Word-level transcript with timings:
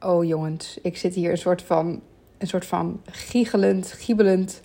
Oh 0.00 0.24
jongens, 0.24 0.78
ik 0.82 0.96
zit 0.96 1.14
hier 1.14 1.30
een 1.30 1.38
soort 1.38 1.62
van, 1.62 2.00
een 2.38 2.46
soort 2.46 2.66
van 2.66 3.00
giechelend, 3.10 3.92
giebelend, 3.92 4.60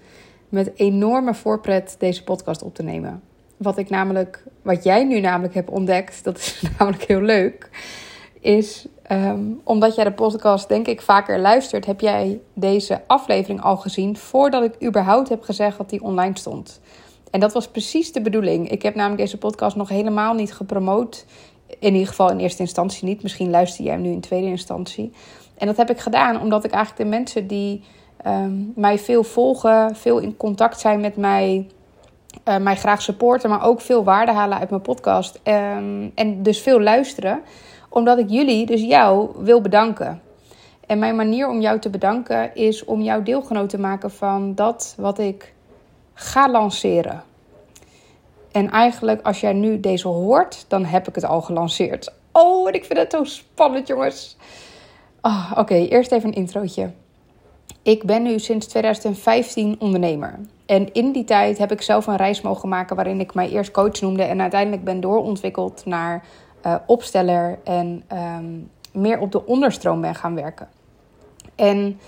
met 0.50 0.72
enorme 0.76 1.34
voorpret 1.34 1.96
deze 2.00 2.24
podcast 2.24 2.64
op 2.64 2.76
te 2.76 2.84
nemen. 2.84 3.22
Wat 3.58 3.78
ik 3.78 3.90
namelijk, 3.90 4.44
wat 4.62 4.84
jij 4.84 5.04
nu 5.04 5.20
namelijk 5.20 5.54
hebt 5.54 5.70
ontdekt, 5.70 6.24
dat 6.24 6.38
is 6.38 6.62
namelijk 6.78 7.04
heel 7.04 7.22
leuk, 7.22 7.70
is 8.40 8.88
ehm, 9.04 9.44
omdat 9.64 9.96
jij 9.96 10.04
de 10.04 10.12
podcast 10.12 10.68
denk 10.68 10.88
ik 10.88 11.02
vaker 11.02 11.40
luistert, 11.40 11.86
heb 11.86 12.00
jij 12.00 12.40
deze 12.54 13.02
aflevering 13.08 13.62
al 13.62 13.78
gezien 13.78 14.18
voordat 14.18 14.64
ik 14.64 14.88
überhaupt 14.88 15.30
heb 15.30 15.42
gezegd 15.42 15.78
dat 15.78 15.90
die 15.90 16.04
online 16.04 16.38
stond. 16.38 16.82
En 17.30 17.40
dat 17.40 17.54
was 17.54 17.68
precies 17.68 18.12
de 18.12 18.22
bedoeling. 18.22 18.70
Ik 18.70 18.82
heb 18.82 18.96
namelijk 18.96 19.22
deze 19.22 19.38
podcast 19.38 19.76
nog 19.76 19.90
helemaal 19.90 20.34
niet 20.34 20.54
gepromoot 20.54 21.26
in 21.80 21.94
ieder 21.94 22.08
geval 22.08 22.32
in 22.32 22.40
eerste 22.40 22.62
instantie 22.62 23.08
niet. 23.08 23.24
Misschien 23.24 23.50
luister 23.50 23.84
jij 23.84 23.94
hem 23.94 24.02
nu 24.02 24.12
in 24.12 24.22
tweede 24.22 24.48
instantie. 24.48 25.12
En 25.58 25.68
dat 25.68 25.78
heb 25.78 25.90
ik 25.90 26.00
gedaan 26.00 26.42
omdat 26.42 26.64
ik 26.64 26.72
eigenlijk 26.72 27.04
de 27.04 27.18
mensen 27.18 27.48
die 27.48 27.84
ehm, 28.18 28.54
mij 28.76 29.00
veel 29.00 29.24
volgen, 29.24 29.96
veel 29.96 30.20
in 30.20 30.38
contact 30.38 30.80
zijn 30.80 31.00
met 31.00 31.16
mij, 31.16 31.68
uh, 32.48 32.58
mij 32.58 32.76
graag 32.76 33.02
supporten, 33.02 33.50
maar 33.50 33.66
ook 33.66 33.82
veel 33.82 34.04
waarde 34.04 34.32
halen 34.32 34.58
uit 34.58 34.70
mijn 34.70 34.82
podcast. 34.82 35.40
Ehm, 35.44 36.10
en 36.16 36.44
dus 36.44 36.62
veel 36.62 36.82
luisteren, 36.82 37.42
omdat 37.90 38.18
ik 38.18 38.30
jullie, 38.30 38.66
dus 38.66 38.82
jou, 38.82 39.30
wil 39.38 39.62
bedanken. 39.62 40.22
En 40.88 41.00
mijn 41.00 41.16
manier 41.16 41.50
om 41.50 41.62
jou 41.62 41.80
te 41.80 41.90
bedanken 41.90 42.56
is 42.56 42.86
om 42.86 43.02
jou 43.02 43.24
deelgenoot 43.24 43.70
te 43.70 43.80
maken 43.80 44.12
van 44.12 44.56
dat 44.56 44.96
wat 44.98 45.20
ik 45.20 45.54
ga 46.14 46.50
lanceren. 46.50 47.24
En 48.52 48.70
eigenlijk, 48.70 49.26
als 49.26 49.40
jij 49.40 49.54
nu 49.54 49.80
deze 49.80 50.08
hoort, 50.08 50.66
dan 50.68 50.86
heb 50.86 51.08
ik 51.08 51.16
het 51.16 51.26
al 51.26 51.42
gelanceerd. 51.42 52.14
Oh, 52.32 52.68
en 52.68 52.74
ik 52.74 52.86
vind 52.86 53.00
het 53.00 53.12
zo 53.12 53.24
spannend, 53.24 53.88
jongens. 53.88 54.38
Oh, 55.22 55.52
Oké, 55.58 55.76
eerst 55.76 56.12
even 56.12 56.30
een 56.30 56.36
introotje. 56.36 56.92
Ik 57.82 58.04
ben 58.04 58.24
nu 58.24 58.40
sinds 58.40 58.68
2015 58.68 59.76
ondernemer. 59.80 60.40
En 60.66 60.94
in 60.94 61.12
die 61.12 61.24
tijd 61.24 61.58
heb 61.58 61.72
ik 61.72 61.82
zelf 61.82 62.08
een 62.08 62.16
reis 62.16 62.42
mogen 62.42 62.70
maken 62.70 62.96
waarin 62.96 63.20
ik 63.20 63.34
mij 63.34 63.50
eerst 63.50 63.72
coach 63.72 64.02
noemde 64.02 64.24
en 64.24 64.42
uiteindelijk 64.42 64.84
ben 64.84 65.02
doorontwikkeld 65.02 65.86
naar 65.86 66.26
uh, 66.66 66.76
opsteller 66.86 67.60
en 67.64 68.04
um, 68.14 68.70
meer 68.92 69.20
op 69.20 69.32
de 69.32 69.46
onderstroom 69.46 70.02
ben 70.02 70.16
gaan 70.16 70.36
werken. 70.36 70.70
En 71.56 72.00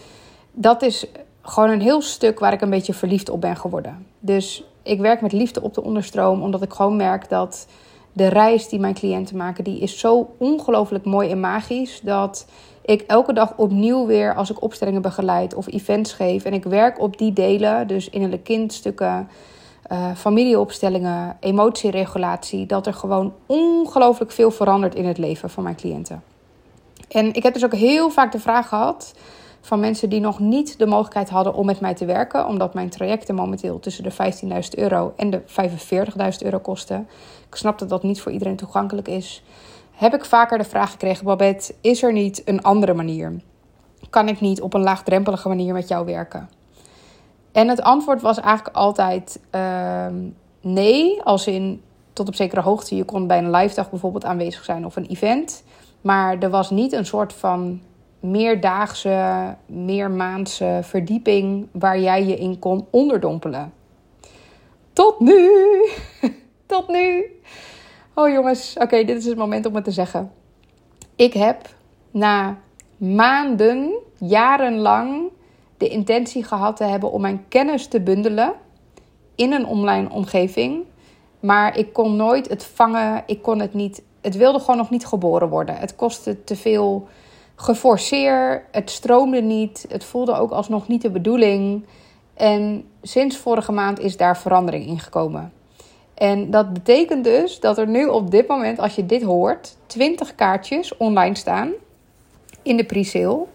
dat 0.51 0.81
is 0.81 1.07
gewoon 1.41 1.69
een 1.69 1.81
heel 1.81 2.01
stuk 2.01 2.39
waar 2.39 2.53
ik 2.53 2.61
een 2.61 2.69
beetje 2.69 2.93
verliefd 2.93 3.29
op 3.29 3.41
ben 3.41 3.55
geworden. 3.55 4.07
Dus 4.19 4.63
ik 4.83 4.99
werk 4.99 5.21
met 5.21 5.31
liefde 5.31 5.61
op 5.61 5.73
de 5.73 5.83
onderstroom, 5.83 6.41
omdat 6.41 6.61
ik 6.61 6.73
gewoon 6.73 6.95
merk 6.95 7.29
dat 7.29 7.67
de 8.13 8.27
reis 8.27 8.69
die 8.69 8.79
mijn 8.79 8.93
cliënten 8.93 9.37
maken, 9.37 9.63
die 9.63 9.79
is 9.79 9.99
zo 9.99 10.29
ongelooflijk 10.37 11.05
mooi 11.05 11.29
en 11.29 11.39
magisch 11.39 12.01
dat 12.03 12.45
ik 12.85 13.01
elke 13.01 13.33
dag 13.33 13.53
opnieuw 13.55 14.05
weer, 14.05 14.35
als 14.35 14.49
ik 14.49 14.61
opstellingen 14.61 15.01
begeleid 15.01 15.53
of 15.53 15.67
events 15.67 16.13
geef 16.13 16.43
en 16.43 16.53
ik 16.53 16.63
werk 16.63 16.99
op 16.99 17.17
die 17.17 17.33
delen, 17.33 17.87
dus 17.87 18.09
innerlijke 18.09 18.45
kindstukken, 18.45 19.29
uh, 19.91 20.15
familieopstellingen, 20.15 21.37
emotieregulatie, 21.39 22.65
dat 22.65 22.87
er 22.87 22.93
gewoon 22.93 23.33
ongelooflijk 23.45 24.31
veel 24.31 24.51
verandert 24.51 24.95
in 24.95 25.05
het 25.05 25.17
leven 25.17 25.49
van 25.49 25.63
mijn 25.63 25.75
cliënten. 25.75 26.23
En 27.07 27.33
ik 27.33 27.43
heb 27.43 27.53
dus 27.53 27.65
ook 27.65 27.75
heel 27.75 28.09
vaak 28.09 28.31
de 28.31 28.39
vraag 28.39 28.67
gehad 28.67 29.13
van 29.65 29.79
mensen 29.79 30.09
die 30.09 30.19
nog 30.19 30.39
niet 30.39 30.77
de 30.77 30.85
mogelijkheid 30.85 31.29
hadden 31.29 31.53
om 31.53 31.65
met 31.65 31.79
mij 31.79 31.93
te 31.93 32.05
werken, 32.05 32.47
omdat 32.47 32.73
mijn 32.73 32.89
trajecten 32.89 33.35
momenteel 33.35 33.79
tussen 33.79 34.03
de 34.03 34.11
15.000 34.11 34.49
euro 34.75 35.13
en 35.15 35.29
de 35.29 35.41
45.000 35.41 35.47
euro 36.39 36.59
kosten. 36.59 37.07
Ik 37.47 37.55
snap 37.55 37.79
dat 37.79 37.89
dat 37.89 38.03
niet 38.03 38.21
voor 38.21 38.31
iedereen 38.31 38.55
toegankelijk 38.55 39.07
is. 39.07 39.43
Heb 39.91 40.13
ik 40.13 40.25
vaker 40.25 40.57
de 40.57 40.63
vraag 40.63 40.91
gekregen: 40.91 41.25
Babette, 41.25 41.75
is 41.81 42.03
er 42.03 42.13
niet 42.13 42.41
een 42.45 42.61
andere 42.61 42.93
manier? 42.93 43.33
Kan 44.09 44.27
ik 44.27 44.39
niet 44.39 44.61
op 44.61 44.73
een 44.73 44.81
laagdrempelige 44.81 45.47
manier 45.47 45.73
met 45.73 45.87
jou 45.87 46.05
werken? 46.05 46.49
En 47.51 47.67
het 47.67 47.81
antwoord 47.81 48.21
was 48.21 48.39
eigenlijk 48.39 48.75
altijd 48.75 49.39
uh, 49.55 50.05
nee, 50.61 51.21
als 51.21 51.47
in 51.47 51.81
tot 52.13 52.27
op 52.27 52.35
zekere 52.35 52.61
hoogte. 52.61 52.95
Je 52.95 53.03
kon 53.03 53.27
bij 53.27 53.37
een 53.37 53.51
live 53.51 53.75
dag 53.75 53.89
bijvoorbeeld 53.89 54.25
aanwezig 54.25 54.63
zijn 54.63 54.85
of 54.85 54.95
een 54.95 55.05
event. 55.05 55.63
Maar 56.01 56.37
er 56.39 56.49
was 56.49 56.69
niet 56.69 56.91
een 56.91 57.05
soort 57.05 57.33
van 57.33 57.81
meerdaagse, 58.23 59.55
meermaandse 59.65 60.79
verdieping 60.83 61.67
waar 61.71 61.99
jij 61.99 62.25
je 62.25 62.35
in 62.35 62.59
kon 62.59 62.87
onderdompelen. 62.89 63.73
Tot 64.93 65.19
nu! 65.19 65.49
Tot 66.65 66.87
nu! 66.87 67.25
Oh 68.13 68.29
jongens, 68.29 68.75
oké, 68.79 69.03
dit 69.03 69.17
is 69.17 69.25
het 69.25 69.37
moment 69.37 69.65
om 69.65 69.75
het 69.75 69.83
te 69.83 69.91
zeggen. 69.91 70.31
Ik 71.15 71.33
heb 71.33 71.75
na 72.11 72.57
maanden, 72.97 73.93
jarenlang 74.17 75.31
de 75.77 75.87
intentie 75.87 76.43
gehad 76.43 76.75
te 76.75 76.83
hebben 76.83 77.11
om 77.11 77.21
mijn 77.21 77.45
kennis 77.47 77.87
te 77.87 78.01
bundelen 78.01 78.53
in 79.35 79.51
een 79.51 79.65
online 79.65 80.09
omgeving. 80.09 80.83
Maar 81.39 81.77
ik 81.77 81.93
kon 81.93 82.15
nooit 82.15 82.49
het 82.49 82.65
vangen, 82.65 83.23
ik 83.25 83.41
kon 83.41 83.59
het 83.59 83.73
niet. 83.73 84.03
Het 84.21 84.35
wilde 84.35 84.59
gewoon 84.59 84.77
nog 84.77 84.89
niet 84.89 85.05
geboren 85.05 85.49
worden. 85.49 85.75
Het 85.75 85.95
kostte 85.95 86.43
te 86.43 86.55
veel 86.55 87.07
geforceerd. 87.55 88.63
Het 88.71 88.89
stroomde 88.89 89.41
niet. 89.41 89.85
Het 89.89 90.03
voelde 90.03 90.33
ook 90.33 90.51
alsnog 90.51 90.87
niet 90.87 91.01
de 91.01 91.09
bedoeling. 91.09 91.85
En 92.33 92.85
sinds 93.01 93.37
vorige 93.37 93.71
maand 93.71 93.99
is 93.99 94.17
daar 94.17 94.37
verandering 94.37 94.85
in 94.85 94.99
gekomen. 94.99 95.53
En 96.13 96.51
dat 96.51 96.73
betekent 96.73 97.23
dus 97.23 97.59
dat 97.59 97.77
er 97.77 97.87
nu 97.87 98.05
op 98.05 98.31
dit 98.31 98.47
moment, 98.47 98.79
als 98.79 98.95
je 98.95 99.05
dit 99.05 99.23
hoort, 99.23 99.77
20 99.85 100.35
kaartjes 100.35 100.97
online 100.97 101.35
staan 101.35 101.71
in 102.61 102.77
de 102.77 102.83
pre-sale. 102.83 103.45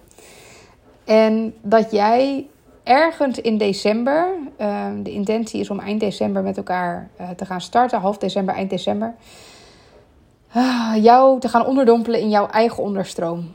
En 1.04 1.54
dat 1.62 1.90
jij 1.90 2.46
ergens 2.82 3.40
in 3.40 3.58
december, 3.58 4.28
uh, 4.60 4.86
de 5.02 5.12
intentie 5.12 5.60
is 5.60 5.70
om 5.70 5.80
eind 5.80 6.00
december 6.00 6.42
met 6.42 6.56
elkaar 6.56 7.10
uh, 7.20 7.30
te 7.30 7.44
gaan 7.44 7.60
starten, 7.60 8.00
half 8.00 8.18
december, 8.18 8.54
eind 8.54 8.70
december, 8.70 9.14
uh, 10.56 10.92
jou 11.00 11.40
te 11.40 11.48
gaan 11.48 11.66
onderdompelen 11.66 12.20
in 12.20 12.30
jouw 12.30 12.46
eigen 12.46 12.82
onderstroom. 12.82 13.52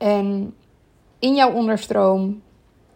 En 0.00 0.54
in 1.18 1.34
jouw 1.34 1.52
onderstroom, 1.52 2.42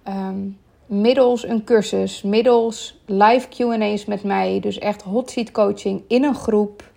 um, 0.09 0.59
middels 0.87 1.47
een 1.47 1.65
cursus, 1.65 2.23
middels 2.23 3.01
live 3.07 3.49
QA's 3.49 4.05
met 4.05 4.23
mij, 4.23 4.61
dus 4.61 4.79
echt 4.79 5.03
hot 5.03 5.31
seat 5.31 5.51
coaching 5.51 6.03
in 6.09 6.25
een 6.25 6.35
groep, 6.35 6.91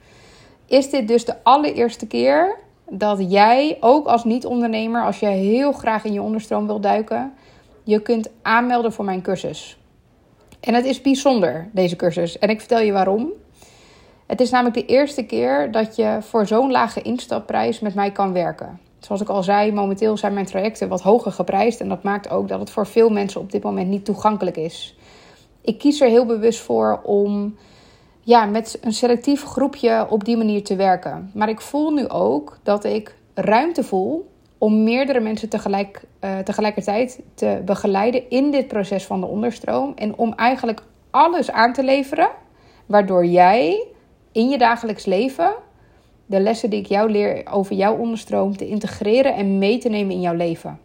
is 0.66 0.90
dit 0.90 1.07
dus 1.07 1.25
de 1.25 1.44
allereerste 1.44 2.07
keer 2.07 2.56
dat 2.90 3.31
jij, 3.31 3.78
ook 3.79 4.07
als 4.07 4.23
niet-ondernemer, 4.23 5.06
als 5.06 5.19
je 5.19 5.25
heel 5.25 5.72
graag 5.72 6.03
in 6.03 6.13
je 6.13 6.22
onderstroom 6.22 6.68
wil 6.68 6.79
duiken, 6.79 7.34
je 7.84 8.01
kunt 8.01 8.29
aanmelden 8.41 8.94
voor 8.94 9.06
mijn 9.06 9.22
cursus. 9.22 9.78
En 10.59 10.74
het 10.74 10.85
is 10.85 11.01
bijzonder, 11.01 11.69
deze 11.72 11.95
cursus. 11.95 12.39
En 12.39 12.50
ik 12.50 12.59
vertel 12.59 12.79
je 12.79 12.91
waarom. 12.91 13.31
Het 14.25 14.41
is 14.41 14.50
namelijk 14.50 14.75
de 14.75 14.94
eerste 14.94 15.25
keer 15.25 15.72
dat 15.72 15.95
je 15.95 16.18
voor 16.22 16.47
zo'n 16.47 16.72
lage 16.72 17.01
instapprijs 17.01 17.79
met 17.79 17.95
mij 17.95 18.12
kan 18.12 18.34
werken. 18.34 18.87
Zoals 19.00 19.22
ik 19.22 19.30
al 19.30 19.44
zei, 19.44 19.72
momenteel 19.72 20.18
zijn 20.18 20.34
mijn 20.34 20.46
trajecten 20.46 20.88
wat 20.88 21.02
hoger 21.02 21.31
geprijsd. 21.31 21.80
En 21.80 21.90
dat 21.90 22.03
maakt 22.03 22.30
ook 22.30 22.47
dat 22.47 22.59
het 22.59 22.69
voor 22.69 22.88
veel 22.88 23.09
mensen 23.09 23.41
op 23.41 23.52
dit 23.52 23.63
moment 23.63 23.88
niet 23.88 24.06
toegankelijk 24.06 24.58
is. 24.58 24.97
Ik 25.62 25.78
kies 25.78 26.02
er 26.02 26.09
heel 26.09 26.25
bewust 26.25 26.59
voor 26.59 27.02
om 27.03 27.56
ja, 28.22 28.46
met 28.46 28.78
een 28.81 28.94
selectief 28.94 29.44
groepje 29.44 30.07
op 30.09 30.25
die 30.25 30.38
manier 30.38 30.63
te 30.63 30.75
werken. 30.75 31.31
Maar 31.34 31.50
ik 31.50 31.62
voel 31.62 31.91
nu 31.91 32.07
ook 32.07 32.57
dat 32.63 32.84
ik 32.84 33.16
ruimte 33.34 33.84
voel 33.84 34.30
om 34.57 34.84
meerdere 34.84 35.19
mensen 35.19 35.50
tegelijk, 35.50 36.03
uh, 36.22 36.38
tegelijkertijd 36.38 37.19
te 37.34 37.62
begeleiden 37.66 38.30
in 38.30 38.52
dit 38.52 38.68
proces 38.68 39.06
van 39.06 39.19
de 39.19 39.25
onderstroom. 39.25 39.91
En 39.96 40.18
om 40.18 40.34
eigenlijk 40.34 40.81
alles 41.09 41.52
aan 41.52 41.74
te 41.74 41.84
leveren 41.84 42.30
waardoor 42.86 43.25
jij 43.25 43.88
in 44.31 44.50
je 44.50 44.57
dagelijks 44.57 45.06
leven 45.06 45.53
de 46.27 46.39
lessen 46.39 46.69
die 46.69 46.79
ik 46.79 46.85
jou 46.85 47.11
leer 47.11 47.43
over 47.51 47.75
jouw 47.75 47.97
onderstroom 47.97 48.57
te 48.57 48.67
integreren 48.67 49.35
en 49.35 49.57
mee 49.57 49.77
te 49.77 49.89
nemen 49.89 50.13
in 50.13 50.21
jouw 50.21 50.35
leven. 50.35 50.79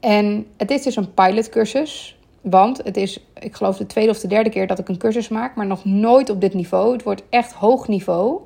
En 0.00 0.46
het 0.56 0.70
is 0.70 0.82
dus 0.82 0.96
een 0.96 1.14
pilotcursus. 1.14 2.18
Want 2.40 2.80
het 2.84 2.96
is, 2.96 3.24
ik 3.40 3.54
geloof, 3.54 3.76
de 3.76 3.86
tweede 3.86 4.10
of 4.10 4.20
de 4.20 4.28
derde 4.28 4.50
keer 4.50 4.66
dat 4.66 4.78
ik 4.78 4.88
een 4.88 4.98
cursus 4.98 5.28
maak, 5.28 5.56
maar 5.56 5.66
nog 5.66 5.84
nooit 5.84 6.30
op 6.30 6.40
dit 6.40 6.54
niveau. 6.54 6.92
Het 6.92 7.02
wordt 7.02 7.22
echt 7.28 7.52
hoog 7.52 7.88
niveau. 7.88 8.40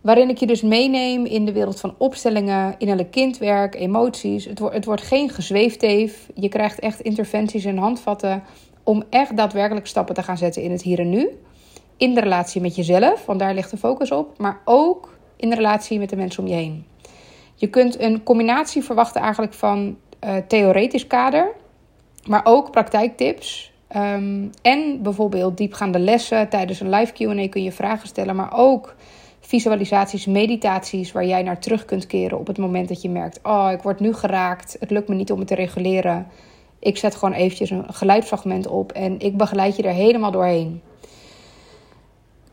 Waarin 0.00 0.28
ik 0.28 0.38
je 0.38 0.46
dus 0.46 0.62
meeneem 0.62 1.24
in 1.24 1.44
de 1.44 1.52
wereld 1.52 1.80
van 1.80 1.94
opstellingen, 1.98 2.74
innerlijk 2.78 3.10
kindwerk, 3.10 3.74
emoties. 3.74 4.44
Het, 4.44 4.58
wordt, 4.58 4.74
het 4.74 4.84
wordt 4.84 5.02
geen 5.02 5.30
gezweefteef. 5.30 6.28
Je 6.34 6.48
krijgt 6.48 6.78
echt 6.78 7.00
interventies 7.00 7.64
en 7.64 7.78
handvatten 7.78 8.42
om 8.82 9.02
echt 9.10 9.36
daadwerkelijk 9.36 9.86
stappen 9.86 10.14
te 10.14 10.22
gaan 10.22 10.38
zetten 10.38 10.62
in 10.62 10.70
het 10.70 10.82
hier 10.82 10.98
en 10.98 11.10
nu 11.10 11.28
in 11.96 12.14
de 12.14 12.20
relatie 12.20 12.60
met 12.60 12.76
jezelf, 12.76 13.26
want 13.26 13.38
daar 13.38 13.54
ligt 13.54 13.70
de 13.70 13.76
focus 13.76 14.10
op, 14.10 14.38
maar 14.38 14.60
ook 14.64 15.18
in 15.36 15.50
de 15.50 15.56
relatie 15.56 15.98
met 15.98 16.10
de 16.10 16.16
mensen 16.16 16.42
om 16.42 16.48
je 16.48 16.54
heen. 16.54 16.84
Je 17.54 17.66
kunt 17.66 18.00
een 18.00 18.22
combinatie 18.22 18.82
verwachten 18.82 19.20
eigenlijk 19.20 19.54
van 19.54 19.96
uh, 20.24 20.36
theoretisch 20.48 21.06
kader, 21.06 21.52
maar 22.26 22.40
ook 22.44 22.70
praktijktips. 22.70 23.74
Um, 23.96 24.50
en 24.62 25.02
bijvoorbeeld 25.02 25.56
diepgaande 25.56 25.98
lessen. 25.98 26.48
Tijdens 26.48 26.80
een 26.80 26.90
live 26.90 27.12
QA 27.12 27.48
kun 27.48 27.62
je 27.62 27.72
vragen 27.72 28.08
stellen, 28.08 28.36
maar 28.36 28.52
ook 28.56 28.94
visualisaties, 29.40 30.26
meditaties 30.26 31.12
waar 31.12 31.26
jij 31.26 31.42
naar 31.42 31.60
terug 31.60 31.84
kunt 31.84 32.06
keren 32.06 32.38
op 32.38 32.46
het 32.46 32.58
moment 32.58 32.88
dat 32.88 33.02
je 33.02 33.08
merkt: 33.08 33.40
oh, 33.42 33.68
ik 33.72 33.82
word 33.82 34.00
nu 34.00 34.12
geraakt, 34.12 34.76
het 34.80 34.90
lukt 34.90 35.08
me 35.08 35.14
niet 35.14 35.32
om 35.32 35.38
het 35.38 35.48
te 35.48 35.54
reguleren. 35.54 36.26
Ik 36.78 36.96
zet 36.96 37.14
gewoon 37.14 37.34
eventjes 37.34 37.70
een 37.70 37.84
geluidsfragment 37.94 38.66
op 38.66 38.92
en 38.92 39.18
ik 39.18 39.36
begeleid 39.36 39.76
je 39.76 39.82
er 39.82 39.92
helemaal 39.92 40.30
doorheen. 40.30 40.82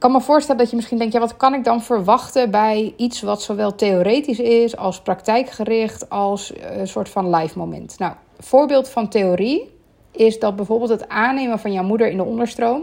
Kan 0.03 0.11
me 0.11 0.21
voorstellen 0.21 0.61
dat 0.61 0.69
je 0.69 0.75
misschien 0.75 0.97
denkt: 0.97 1.13
ja, 1.13 1.19
wat 1.19 1.38
kan 1.38 1.53
ik 1.53 1.63
dan 1.63 1.81
verwachten 1.81 2.51
bij 2.51 2.94
iets 2.97 3.21
wat 3.21 3.41
zowel 3.41 3.75
theoretisch 3.75 4.39
is 4.39 4.77
als 4.77 5.01
praktijkgericht 5.01 6.09
als 6.09 6.53
een 6.55 6.61
eh, 6.61 6.85
soort 6.85 7.09
van 7.09 7.35
live 7.35 7.57
moment? 7.57 8.00
Nou, 8.00 8.13
voorbeeld 8.39 8.89
van 8.89 9.09
theorie 9.09 9.69
is 10.11 10.39
dat 10.39 10.55
bijvoorbeeld 10.55 10.89
het 10.89 11.09
aannemen 11.09 11.59
van 11.59 11.71
jouw 11.71 11.83
moeder 11.83 12.09
in 12.09 12.17
de 12.17 12.23
onderstroom 12.23 12.81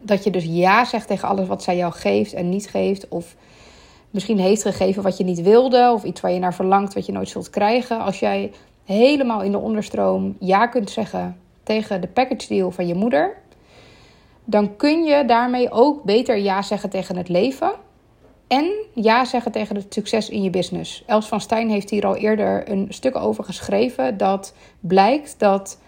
dat 0.00 0.24
je 0.24 0.30
dus 0.30 0.44
ja 0.44 0.84
zegt 0.84 1.06
tegen 1.06 1.28
alles 1.28 1.46
wat 1.46 1.62
zij 1.62 1.76
jou 1.76 1.92
geeft 1.92 2.32
en 2.32 2.48
niet 2.48 2.68
geeft. 2.68 3.08
Of 3.08 3.34
misschien 4.10 4.38
heeft 4.38 4.62
gegeven 4.62 5.02
wat 5.02 5.16
je 5.16 5.24
niet 5.24 5.42
wilde. 5.42 5.90
Of 5.94 6.04
iets 6.04 6.20
waar 6.20 6.32
je 6.32 6.38
naar 6.38 6.54
verlangt 6.54 6.94
wat 6.94 7.06
je 7.06 7.12
nooit 7.12 7.28
zult 7.28 7.50
krijgen. 7.50 8.00
Als 8.00 8.18
jij 8.18 8.52
helemaal 8.84 9.42
in 9.42 9.52
de 9.52 9.58
onderstroom 9.58 10.36
ja 10.38 10.66
kunt 10.66 10.90
zeggen 10.90 11.36
tegen 11.62 12.00
de 12.00 12.08
package 12.08 12.48
deal 12.48 12.70
van 12.70 12.86
je 12.86 12.94
moeder. 12.94 13.41
Dan 14.44 14.76
kun 14.76 15.04
je 15.04 15.24
daarmee 15.24 15.70
ook 15.70 16.02
beter 16.02 16.38
ja 16.38 16.62
zeggen 16.62 16.90
tegen 16.90 17.16
het 17.16 17.28
leven. 17.28 17.72
En 18.48 18.72
ja 18.94 19.24
zeggen 19.24 19.52
tegen 19.52 19.76
het 19.76 19.94
succes 19.94 20.28
in 20.28 20.42
je 20.42 20.50
business. 20.50 21.02
Els 21.06 21.28
van 21.28 21.40
Stijn 21.40 21.70
heeft 21.70 21.90
hier 21.90 22.06
al 22.06 22.16
eerder 22.16 22.70
een 22.70 22.86
stuk 22.88 23.16
over 23.16 23.44
geschreven. 23.44 24.16
Dat 24.16 24.54
blijkt 24.80 25.34
dat 25.38 25.78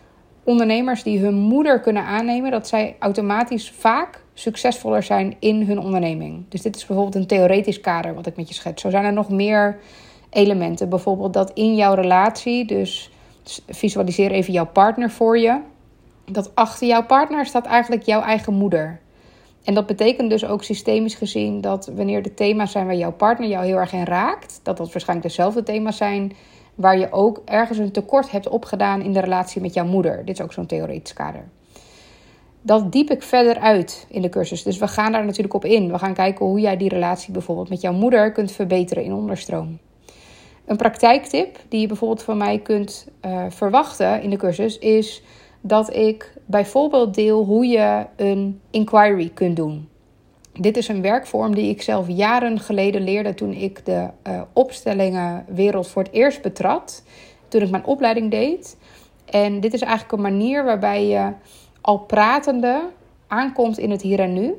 ondernemers 0.44 1.02
die 1.02 1.18
hun 1.18 1.34
moeder 1.34 1.80
kunnen 1.80 2.04
aannemen, 2.04 2.50
dat 2.50 2.68
zij 2.68 2.96
automatisch 2.98 3.70
vaak 3.70 4.24
succesvoller 4.34 5.02
zijn 5.02 5.36
in 5.38 5.62
hun 5.62 5.78
onderneming. 5.78 6.44
Dus 6.48 6.62
dit 6.62 6.76
is 6.76 6.86
bijvoorbeeld 6.86 7.16
een 7.16 7.26
theoretisch 7.26 7.80
kader 7.80 8.14
wat 8.14 8.26
ik 8.26 8.36
met 8.36 8.48
je 8.48 8.54
schets. 8.54 8.82
Zo 8.82 8.90
zijn 8.90 9.04
er 9.04 9.12
nog 9.12 9.28
meer 9.28 9.78
elementen. 10.30 10.88
Bijvoorbeeld 10.88 11.32
dat 11.32 11.50
in 11.54 11.74
jouw 11.74 11.94
relatie, 11.94 12.64
dus 12.64 13.10
visualiseer 13.68 14.30
even 14.30 14.52
jouw 14.52 14.66
partner 14.66 15.10
voor 15.10 15.38
je, 15.38 15.60
dat 16.30 16.54
achter 16.54 16.86
jouw 16.86 17.04
partner 17.04 17.46
staat 17.46 17.66
eigenlijk 17.66 18.02
jouw 18.02 18.20
eigen 18.20 18.54
moeder. 18.54 19.00
En 19.64 19.74
dat 19.74 19.86
betekent 19.86 20.30
dus 20.30 20.44
ook 20.44 20.62
systemisch 20.62 21.14
gezien 21.14 21.60
dat 21.60 21.90
wanneer 21.94 22.22
de 22.22 22.34
thema's 22.34 22.72
zijn 22.72 22.86
waar 22.86 22.96
jouw 22.96 23.12
partner 23.12 23.48
jou 23.48 23.64
heel 23.64 23.76
erg 23.76 23.92
in 23.92 24.04
raakt, 24.04 24.60
dat 24.62 24.76
dat 24.76 24.92
waarschijnlijk 24.92 25.28
dezelfde 25.28 25.62
thema's 25.62 25.96
zijn 25.96 26.32
waar 26.74 26.98
je 26.98 27.12
ook 27.12 27.42
ergens 27.44 27.78
een 27.78 27.92
tekort 27.92 28.30
hebt 28.30 28.48
opgedaan 28.48 29.02
in 29.02 29.12
de 29.12 29.20
relatie 29.20 29.60
met 29.60 29.74
jouw 29.74 29.84
moeder. 29.84 30.24
Dit 30.24 30.38
is 30.38 30.44
ook 30.44 30.52
zo'n 30.52 30.66
theoretisch 30.66 31.12
kader. 31.12 31.44
Dat 32.62 32.92
diep 32.92 33.10
ik 33.10 33.22
verder 33.22 33.58
uit 33.58 34.06
in 34.08 34.22
de 34.22 34.28
cursus. 34.28 34.62
Dus 34.62 34.78
we 34.78 34.88
gaan 34.88 35.12
daar 35.12 35.24
natuurlijk 35.24 35.54
op 35.54 35.64
in. 35.64 35.92
We 35.92 35.98
gaan 35.98 36.14
kijken 36.14 36.46
hoe 36.46 36.60
jij 36.60 36.76
die 36.76 36.88
relatie 36.88 37.32
bijvoorbeeld 37.32 37.68
met 37.68 37.80
jouw 37.80 37.92
moeder 37.92 38.32
kunt 38.32 38.52
verbeteren 38.52 39.04
in 39.04 39.12
onderstroom. 39.12 39.78
Een 40.66 40.76
praktijktip 40.76 41.58
die 41.68 41.80
je 41.80 41.86
bijvoorbeeld 41.86 42.22
van 42.22 42.36
mij 42.36 42.58
kunt 42.58 43.08
uh, 43.26 43.44
verwachten 43.48 44.22
in 44.22 44.30
de 44.30 44.36
cursus 44.36 44.78
is 44.78 45.22
dat 45.66 45.94
ik 45.94 46.32
bijvoorbeeld 46.46 47.14
deel 47.14 47.44
hoe 47.44 47.66
je 47.66 48.06
een 48.16 48.60
inquiry 48.70 49.30
kunt 49.34 49.56
doen. 49.56 49.88
Dit 50.52 50.76
is 50.76 50.88
een 50.88 51.02
werkvorm 51.02 51.54
die 51.54 51.68
ik 51.68 51.82
zelf 51.82 52.08
jaren 52.08 52.60
geleden 52.60 53.02
leerde 53.04 53.34
toen 53.34 53.52
ik 53.52 53.84
de 53.84 54.08
uh, 54.28 54.42
opstellingenwereld 54.52 55.88
voor 55.88 56.02
het 56.02 56.12
eerst 56.12 56.42
betrad. 56.42 57.02
Toen 57.48 57.62
ik 57.62 57.70
mijn 57.70 57.84
opleiding 57.84 58.30
deed. 58.30 58.76
En 59.24 59.60
dit 59.60 59.74
is 59.74 59.80
eigenlijk 59.80 60.12
een 60.12 60.20
manier 60.20 60.64
waarbij 60.64 61.06
je 61.06 61.32
al 61.80 61.98
pratende 61.98 62.82
aankomt 63.26 63.78
in 63.78 63.90
het 63.90 64.02
hier 64.02 64.20
en 64.20 64.32
nu. 64.32 64.54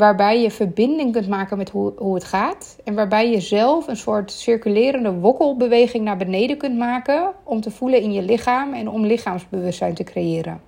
Waarbij 0.00 0.42
je 0.42 0.50
verbinding 0.50 1.12
kunt 1.12 1.28
maken 1.28 1.56
met 1.56 1.70
hoe, 1.70 1.92
hoe 1.96 2.14
het 2.14 2.24
gaat. 2.24 2.76
En 2.84 2.94
waarbij 2.94 3.30
je 3.30 3.40
zelf 3.40 3.88
een 3.88 3.96
soort 3.96 4.32
circulerende 4.32 5.12
wokkelbeweging 5.12 6.04
naar 6.04 6.16
beneden 6.16 6.56
kunt 6.56 6.78
maken. 6.78 7.32
Om 7.44 7.60
te 7.60 7.70
voelen 7.70 8.00
in 8.02 8.12
je 8.12 8.22
lichaam 8.22 8.72
en 8.74 8.88
om 8.88 9.06
lichaamsbewustzijn 9.06 9.94
te 9.94 10.04
creëren. 10.04 10.60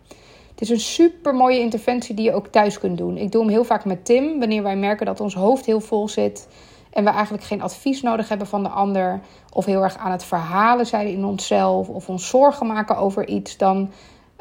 Het 0.51 0.61
is 0.61 0.69
een 0.71 0.81
super 0.81 1.35
mooie 1.35 1.59
interventie 1.59 2.15
die 2.15 2.25
je 2.25 2.35
ook 2.35 2.47
thuis 2.47 2.79
kunt 2.79 2.99
doen. 2.99 3.17
Ik 3.17 3.33
doe 3.33 3.43
hem 3.43 3.51
heel 3.51 3.65
vaak 3.65 3.85
met 3.85 4.05
Tim, 4.05 4.39
wanneer 4.39 4.63
wij 4.63 4.77
merken 4.77 5.07
dat 5.07 5.21
ons 5.21 5.35
hoofd 5.35 5.67
heel 5.67 5.81
vol 5.81 6.09
zit. 6.09 6.49
En 6.91 7.05
we 7.05 7.11
eigenlijk 7.11 7.45
geen 7.45 7.63
advies 7.63 8.03
nodig 8.03 8.29
hebben 8.29 8.47
van 8.47 8.63
de 8.63 8.69
ander. 8.69 9.21
Of 9.53 9.65
heel 9.65 9.83
erg 9.83 9.97
aan 9.97 10.13
het 10.13 10.25
verhalen 10.25 10.87
zijn 10.87 11.07
in 11.07 11.25
onszelf. 11.25 11.89
Of 11.89 12.09
ons 12.09 12.29
zorgen 12.29 12.67
maken 12.67 12.97
over 12.97 13.29
iets. 13.29 13.57
Dan 13.57 13.91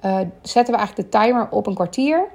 uh, 0.05 0.19
zetten 0.41 0.73
we 0.73 0.79
eigenlijk 0.79 1.11
de 1.11 1.17
timer 1.17 1.47
op 1.49 1.67
een 1.67 1.75
kwartier. 1.75 2.27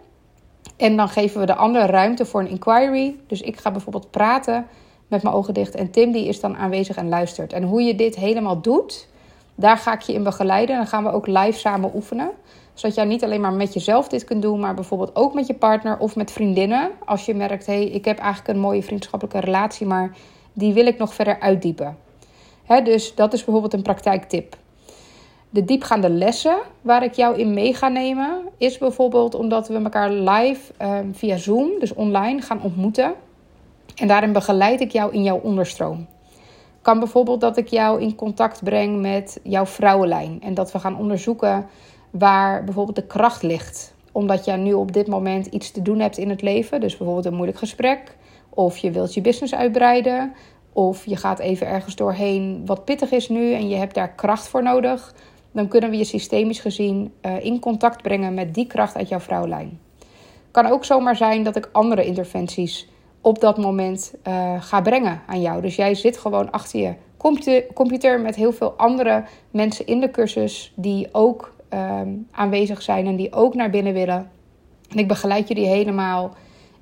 En 0.76 0.96
dan 0.96 1.08
geven 1.08 1.40
we 1.40 1.46
de 1.46 1.54
ander 1.54 1.86
ruimte 1.86 2.24
voor 2.24 2.40
een 2.40 2.48
inquiry. 2.48 3.16
Dus 3.26 3.40
ik 3.40 3.58
ga 3.58 3.70
bijvoorbeeld 3.70 4.10
praten 4.10 4.66
met 5.08 5.22
mijn 5.22 5.34
ogen 5.34 5.54
dicht. 5.54 5.74
En 5.74 5.90
Tim 5.90 6.12
die 6.12 6.26
is 6.26 6.40
dan 6.40 6.56
aanwezig 6.56 6.96
en 6.96 7.08
luistert. 7.08 7.52
En 7.52 7.62
hoe 7.62 7.82
je 7.82 7.94
dit 7.94 8.16
helemaal 8.16 8.60
doet, 8.60 9.08
daar 9.54 9.76
ga 9.76 9.92
ik 9.92 10.00
je 10.00 10.12
in 10.12 10.22
begeleiden. 10.22 10.74
En 10.74 10.80
dan 10.80 10.90
gaan 10.90 11.04
we 11.04 11.12
ook 11.12 11.26
live 11.26 11.58
samen 11.58 11.90
oefenen 11.94 12.30
zodat 12.76 12.96
jij 12.96 13.04
niet 13.04 13.24
alleen 13.24 13.40
maar 13.40 13.52
met 13.52 13.72
jezelf 13.72 14.08
dit 14.08 14.24
kunt 14.24 14.42
doen, 14.42 14.60
maar 14.60 14.74
bijvoorbeeld 14.74 15.16
ook 15.16 15.34
met 15.34 15.46
je 15.46 15.54
partner 15.54 15.98
of 15.98 16.16
met 16.16 16.32
vriendinnen. 16.32 16.90
Als 17.04 17.24
je 17.24 17.34
merkt, 17.34 17.66
hé, 17.66 17.74
hey, 17.74 17.84
ik 17.84 18.04
heb 18.04 18.18
eigenlijk 18.18 18.48
een 18.48 18.60
mooie 18.60 18.82
vriendschappelijke 18.82 19.40
relatie, 19.40 19.86
maar 19.86 20.16
die 20.52 20.72
wil 20.72 20.86
ik 20.86 20.98
nog 20.98 21.14
verder 21.14 21.40
uitdiepen. 21.40 21.96
Dus 22.84 23.14
dat 23.14 23.32
is 23.32 23.44
bijvoorbeeld 23.44 23.72
een 23.72 23.82
praktijktip. 23.82 24.56
De 25.50 25.64
diepgaande 25.64 26.10
lessen 26.10 26.58
waar 26.80 27.04
ik 27.04 27.12
jou 27.12 27.38
in 27.38 27.54
mee 27.54 27.74
ga 27.74 27.88
nemen, 27.88 28.42
is 28.56 28.78
bijvoorbeeld 28.78 29.34
omdat 29.34 29.68
we 29.68 29.74
elkaar 29.74 30.10
live 30.10 30.72
ehm, 30.76 31.12
via 31.12 31.36
Zoom, 31.36 31.70
dus 31.78 31.94
online, 31.94 32.40
gaan 32.40 32.62
ontmoeten. 32.62 33.14
En 33.94 34.08
daarin 34.08 34.32
begeleid 34.32 34.80
ik 34.80 34.90
jou 34.90 35.12
in 35.12 35.22
jouw 35.22 35.40
onderstroom. 35.42 36.06
Kan 36.82 36.98
bijvoorbeeld 36.98 37.40
dat 37.40 37.56
ik 37.56 37.68
jou 37.68 38.00
in 38.00 38.14
contact 38.14 38.64
breng 38.64 39.00
met 39.00 39.40
jouw 39.42 39.66
vrouwenlijn 39.66 40.38
en 40.42 40.54
dat 40.54 40.72
we 40.72 40.78
gaan 40.78 40.98
onderzoeken 40.98 41.66
waar 42.10 42.64
bijvoorbeeld 42.64 42.96
de 42.96 43.06
kracht 43.06 43.42
ligt. 43.42 43.94
Omdat 44.12 44.44
jij 44.44 44.56
nu 44.56 44.72
op 44.72 44.92
dit 44.92 45.06
moment 45.06 45.46
iets 45.46 45.70
te 45.70 45.82
doen 45.82 45.98
hebt 45.98 46.18
in 46.18 46.30
het 46.30 46.42
leven. 46.42 46.80
Dus 46.80 46.96
bijvoorbeeld 46.96 47.26
een 47.26 47.34
moeilijk 47.34 47.58
gesprek. 47.58 48.16
Of 48.48 48.76
je 48.76 48.90
wilt 48.90 49.14
je 49.14 49.20
business 49.20 49.54
uitbreiden. 49.54 50.34
Of 50.72 51.06
je 51.06 51.16
gaat 51.16 51.38
even 51.38 51.66
ergens 51.66 51.96
doorheen 51.96 52.62
wat 52.66 52.84
pittig 52.84 53.10
is 53.10 53.28
nu 53.28 53.52
en 53.52 53.68
je 53.68 53.76
hebt 53.76 53.94
daar 53.94 54.12
kracht 54.12 54.48
voor 54.48 54.62
nodig. 54.62 55.14
Dan 55.56 55.68
kunnen 55.68 55.90
we 55.90 55.96
je 55.96 56.04
systemisch 56.04 56.60
gezien 56.60 57.12
uh, 57.22 57.44
in 57.44 57.60
contact 57.60 58.02
brengen 58.02 58.34
met 58.34 58.54
die 58.54 58.66
kracht 58.66 58.96
uit 58.96 59.08
jouw 59.08 59.20
vrouwlijn. 59.20 59.80
Kan 60.50 60.66
ook 60.66 60.84
zomaar 60.84 61.16
zijn 61.16 61.42
dat 61.42 61.56
ik 61.56 61.68
andere 61.72 62.04
interventies 62.04 62.88
op 63.20 63.40
dat 63.40 63.58
moment 63.58 64.14
uh, 64.28 64.62
ga 64.62 64.80
brengen 64.80 65.22
aan 65.26 65.40
jou. 65.40 65.62
Dus 65.62 65.76
jij 65.76 65.94
zit 65.94 66.18
gewoon 66.18 66.50
achter 66.50 66.80
je 66.80 66.94
computer 67.74 68.20
met 68.20 68.34
heel 68.34 68.52
veel 68.52 68.74
andere 68.76 69.24
mensen 69.50 69.86
in 69.86 70.00
de 70.00 70.10
cursus 70.10 70.72
die 70.76 71.08
ook 71.12 71.54
Ehm, 71.68 72.08
aanwezig 72.30 72.82
zijn 72.82 73.06
en 73.06 73.16
die 73.16 73.32
ook 73.32 73.54
naar 73.54 73.70
binnen 73.70 73.92
willen. 73.92 74.30
En 74.90 74.98
ik 74.98 75.08
begeleid 75.08 75.48
jullie 75.48 75.66
helemaal 75.66 76.34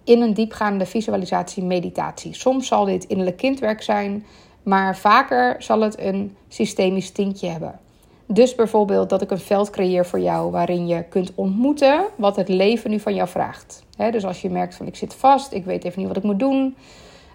in 0.04 0.20
een 0.20 0.34
diepgaande 0.34 0.86
visualisatie-meditatie. 0.86 2.34
Soms 2.34 2.66
zal 2.66 2.84
dit 2.84 3.04
innerlijk 3.04 3.36
kindwerk 3.36 3.82
zijn, 3.82 4.24
maar 4.62 4.96
vaker 4.96 5.62
zal 5.62 5.80
het 5.80 5.98
een 5.98 6.36
systemisch 6.48 7.10
tintje 7.10 7.48
hebben. 7.48 7.80
Dus 8.26 8.54
bijvoorbeeld 8.54 9.08
dat 9.08 9.22
ik 9.22 9.30
een 9.30 9.38
veld 9.38 9.70
creëer 9.70 10.06
voor 10.06 10.20
jou 10.20 10.50
waarin 10.50 10.86
je 10.86 11.02
kunt 11.02 11.32
ontmoeten 11.34 12.04
wat 12.16 12.36
het 12.36 12.48
leven 12.48 12.90
nu 12.90 13.00
van 13.00 13.14
jou 13.14 13.28
vraagt. 13.28 13.84
dus 13.96 14.24
als 14.24 14.42
je 14.42 14.50
merkt 14.50 14.74
van 14.74 14.86
ik 14.86 14.96
zit 14.96 15.14
vast, 15.14 15.52
ik 15.52 15.64
weet 15.64 15.84
even 15.84 15.98
niet 15.98 16.08
wat 16.08 16.16
ik 16.16 16.22
moet 16.22 16.38
doen, 16.38 16.76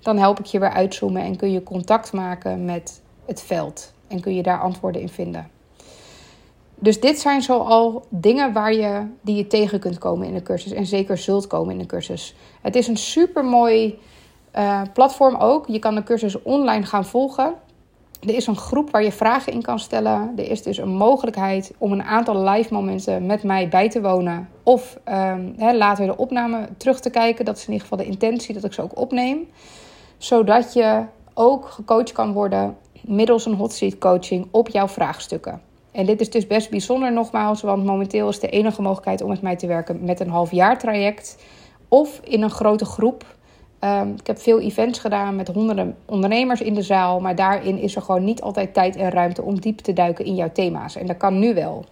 dan 0.01 0.17
help 0.17 0.39
ik 0.39 0.45
je 0.45 0.59
weer 0.59 0.71
uitzoomen 0.71 1.21
en 1.21 1.35
kun 1.35 1.51
je 1.51 1.63
contact 1.63 2.13
maken 2.13 2.65
met 2.65 3.01
het 3.25 3.41
veld 3.41 3.93
en 4.07 4.19
kun 4.19 4.35
je 4.35 4.43
daar 4.43 4.59
antwoorden 4.59 5.01
in 5.01 5.09
vinden. 5.09 5.49
Dus 6.75 6.99
dit 6.99 7.19
zijn 7.19 7.41
zoal 7.41 8.05
dingen 8.09 8.53
waar 8.53 8.73
je, 8.73 9.05
die 9.21 9.35
je 9.35 9.47
tegen 9.47 9.79
kunt 9.79 9.97
komen 9.97 10.27
in 10.27 10.33
de 10.33 10.41
cursus. 10.41 10.71
En 10.71 10.85
zeker 10.85 11.17
zult 11.17 11.47
komen 11.47 11.73
in 11.73 11.79
de 11.79 11.85
cursus. 11.85 12.35
Het 12.61 12.75
is 12.75 12.87
een 12.87 12.97
super 12.97 13.45
mooi 13.45 13.99
uh, 14.55 14.81
platform 14.93 15.35
ook. 15.35 15.67
Je 15.67 15.79
kan 15.79 15.95
de 15.95 16.03
cursus 16.03 16.41
online 16.41 16.85
gaan 16.85 17.05
volgen. 17.05 17.53
Er 18.19 18.35
is 18.35 18.47
een 18.47 18.57
groep 18.57 18.91
waar 18.91 19.03
je 19.03 19.11
vragen 19.11 19.53
in 19.53 19.61
kan 19.61 19.79
stellen. 19.79 20.33
Er 20.35 20.51
is 20.51 20.63
dus 20.63 20.77
een 20.77 20.95
mogelijkheid 20.95 21.73
om 21.77 21.91
een 21.91 22.03
aantal 22.03 22.43
live 22.43 22.73
momenten 22.73 23.25
met 23.25 23.43
mij 23.43 23.69
bij 23.69 23.89
te 23.89 24.01
wonen. 24.01 24.49
Of 24.63 24.97
um, 25.05 25.55
later 25.57 26.05
de 26.05 26.17
opname 26.17 26.67
terug 26.77 26.99
te 26.99 27.09
kijken. 27.09 27.45
Dat 27.45 27.57
is 27.57 27.65
in 27.65 27.73
ieder 27.73 27.87
geval 27.87 28.05
de 28.05 28.11
intentie 28.11 28.53
dat 28.53 28.63
ik 28.63 28.73
ze 28.73 28.81
ook 28.81 28.99
opneem. 28.99 29.47
Zodat 30.17 30.73
je 30.73 31.03
ook 31.33 31.69
gecoacht 31.69 32.11
kan 32.11 32.33
worden 32.33 32.77
middels 33.01 33.45
een 33.45 33.53
hot 33.53 33.73
seat 33.73 33.97
coaching 33.97 34.47
op 34.51 34.69
jouw 34.69 34.87
vraagstukken. 34.87 35.61
En 35.91 36.05
dit 36.05 36.21
is 36.21 36.29
dus 36.29 36.47
best 36.47 36.69
bijzonder 36.69 37.13
nogmaals, 37.13 37.61
want 37.61 37.85
momenteel 37.85 38.29
is 38.29 38.39
de 38.39 38.49
enige 38.49 38.81
mogelijkheid 38.81 39.21
om 39.21 39.29
met 39.29 39.41
mij 39.41 39.55
te 39.55 39.67
werken 39.67 40.03
met 40.03 40.19
een 40.19 40.29
half 40.29 40.51
jaar 40.51 40.79
traject 40.79 41.37
of 41.87 42.19
in 42.23 42.41
een 42.41 42.49
grote 42.49 42.85
groep. 42.85 43.25
Ehm, 43.79 44.09
ik 44.09 44.27
heb 44.27 44.39
veel 44.39 44.59
events 44.59 44.99
gedaan 44.99 45.35
met 45.35 45.47
honderden 45.47 45.97
ondernemers 46.05 46.61
in 46.61 46.73
de 46.73 46.81
zaal, 46.81 47.19
maar 47.19 47.35
daarin 47.35 47.77
is 47.77 47.95
er 47.95 48.01
gewoon 48.01 48.23
niet 48.23 48.41
altijd 48.41 48.73
tijd 48.73 48.95
en 48.95 49.09
ruimte 49.09 49.41
om 49.41 49.59
diep 49.59 49.79
te 49.79 49.93
duiken 49.93 50.25
in 50.25 50.35
jouw 50.35 50.51
thema's. 50.51 50.95
En 50.95 51.05
dat 51.05 51.17
kan 51.17 51.39
nu 51.39 51.53
wel. 51.53 51.85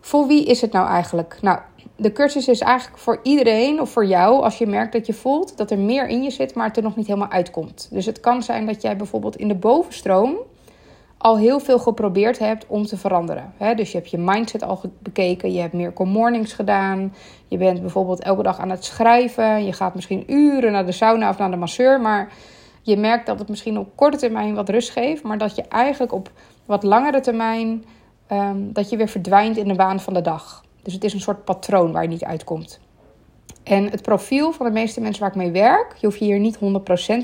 Voor 0.00 0.26
wie 0.26 0.44
is 0.44 0.60
het 0.60 0.72
nou 0.72 0.88
eigenlijk? 0.88 1.38
Nou, 1.40 1.58
de 1.96 2.12
cursus 2.12 2.48
is 2.48 2.60
eigenlijk 2.60 2.98
voor 2.98 3.20
iedereen 3.22 3.80
of 3.80 3.90
voor 3.90 4.06
jou 4.06 4.42
als 4.42 4.58
je 4.58 4.66
merkt 4.66 4.92
dat 4.92 5.06
je 5.06 5.12
voelt 5.12 5.56
dat 5.56 5.70
er 5.70 5.78
meer 5.78 6.08
in 6.08 6.22
je 6.22 6.30
zit, 6.30 6.54
maar 6.54 6.66
het 6.66 6.76
er 6.76 6.82
nog 6.82 6.96
niet 6.96 7.06
helemaal 7.06 7.30
uitkomt. 7.30 7.88
Dus 7.90 8.06
het 8.06 8.20
kan 8.20 8.42
zijn 8.42 8.66
dat 8.66 8.82
jij 8.82 8.96
bijvoorbeeld 8.96 9.36
in 9.36 9.48
de 9.48 9.54
bovenstroom 9.54 10.36
al 11.24 11.38
heel 11.38 11.60
veel 11.60 11.78
geprobeerd 11.78 12.38
hebt 12.38 12.66
om 12.66 12.86
te 12.86 12.96
veranderen. 12.96 13.52
Dus 13.76 13.92
je 13.92 13.98
hebt 13.98 14.10
je 14.10 14.18
mindset 14.18 14.62
al 14.62 14.80
bekeken, 14.98 15.52
je 15.52 15.60
hebt 15.60 15.72
meer 15.72 15.92
mornings 15.96 16.52
gedaan, 16.52 17.14
je 17.48 17.56
bent 17.56 17.80
bijvoorbeeld 17.80 18.22
elke 18.22 18.42
dag 18.42 18.58
aan 18.58 18.70
het 18.70 18.84
schrijven, 18.84 19.64
je 19.64 19.72
gaat 19.72 19.94
misschien 19.94 20.32
uren 20.32 20.72
naar 20.72 20.86
de 20.86 20.92
sauna 20.92 21.28
of 21.28 21.38
naar 21.38 21.50
de 21.50 21.56
masseur, 21.56 22.00
maar 22.00 22.32
je 22.82 22.96
merkt 22.96 23.26
dat 23.26 23.38
het 23.38 23.48
misschien 23.48 23.78
op 23.78 23.88
korte 23.94 24.16
termijn 24.16 24.54
wat 24.54 24.68
rust 24.68 24.90
geeft, 24.90 25.22
maar 25.22 25.38
dat 25.38 25.54
je 25.54 25.62
eigenlijk 25.62 26.12
op 26.12 26.30
wat 26.64 26.82
langere 26.82 27.20
termijn 27.20 27.84
ehm, 28.26 28.58
dat 28.72 28.90
je 28.90 28.96
weer 28.96 29.08
verdwijnt 29.08 29.56
in 29.56 29.68
de 29.68 29.74
waan 29.74 30.00
van 30.00 30.14
de 30.14 30.22
dag. 30.22 30.64
Dus 30.82 30.92
het 30.92 31.04
is 31.04 31.12
een 31.12 31.20
soort 31.20 31.44
patroon 31.44 31.92
waar 31.92 32.02
je 32.02 32.08
niet 32.08 32.24
uitkomt. 32.24 32.80
En 33.62 33.90
het 33.90 34.02
profiel 34.02 34.52
van 34.52 34.66
de 34.66 34.72
meeste 34.72 35.00
mensen 35.00 35.20
waar 35.20 35.30
ik 35.30 35.36
mee 35.36 35.50
werk, 35.50 35.94
je 36.00 36.06
hoeft 36.06 36.18
je 36.18 36.24
hier 36.24 36.38
niet 36.38 36.56
100% 36.56 36.60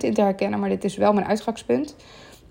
in 0.00 0.14
te 0.14 0.22
herkennen, 0.22 0.60
maar 0.60 0.68
dit 0.68 0.84
is 0.84 0.96
wel 0.96 1.12
mijn 1.12 1.26
uitgangspunt, 1.26 1.96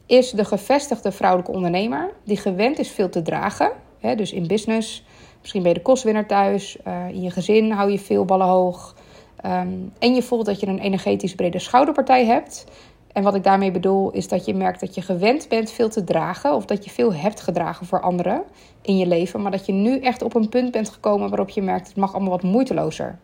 is 0.10 0.32
de 0.32 0.46
gevestigde 0.46 1.12
vrouwelijke 1.12 1.52
ondernemer 1.52 2.12
die 2.24 2.38
gewend 2.38 2.80
is 2.80 2.90
veel 2.90 3.10
te 3.10 3.22
dragen. 3.22 3.72
Hè, 4.00 4.16
dus 4.16 4.32
in 4.32 4.48
business, 4.48 5.04
misschien 5.40 5.62
ben 5.62 5.72
je 5.72 5.78
de 5.78 5.84
kostwinner 5.84 6.26
thuis, 6.26 6.78
uh, 6.88 7.08
in 7.10 7.22
je 7.22 7.32
gezin 7.32 7.72
hou 7.72 7.92
je 7.92 8.00
veel 8.00 8.26
ballen 8.26 8.48
hoog. 8.48 8.96
Ehm, 9.42 9.68
en 10.00 10.16
je 10.16 10.22
voelt 10.22 10.46
dat 10.46 10.60
je 10.60 10.68
een 10.68 10.80
energetisch 10.80 11.36
brede 11.36 11.60
schouderpartij 11.60 12.26
hebt. 12.26 12.66
En 13.12 13.24
wat 13.24 13.36
ik 13.36 13.44
daarmee 13.44 13.72
bedoel 13.72 14.12
is 14.12 14.28
dat 14.28 14.46
je 14.46 14.54
merkt 14.54 14.80
dat 14.80 14.96
je 14.96 15.02
gewend 15.02 15.48
bent 15.48 15.72
veel 15.72 15.90
te 15.90 16.04
dragen. 16.04 16.56
Of 16.56 16.66
dat 16.66 16.84
je 16.84 16.90
veel 16.90 17.14
hebt 17.14 17.42
gedragen 17.42 17.86
voor 17.86 18.02
anderen 18.02 18.44
in 18.82 18.98
je 18.98 19.08
leven. 19.08 19.42
Maar 19.42 19.52
dat 19.52 19.66
je 19.66 19.74
nu 19.74 20.00
echt 20.00 20.22
op 20.22 20.36
een 20.36 20.50
punt 20.50 20.72
bent 20.72 20.90
gekomen 20.90 21.30
waarop 21.30 21.50
je 21.50 21.62
merkt 21.62 21.88
het 21.88 21.98
mag 21.98 22.14
allemaal 22.14 22.32
wat 22.32 22.44
moeitelozer. 22.44 23.20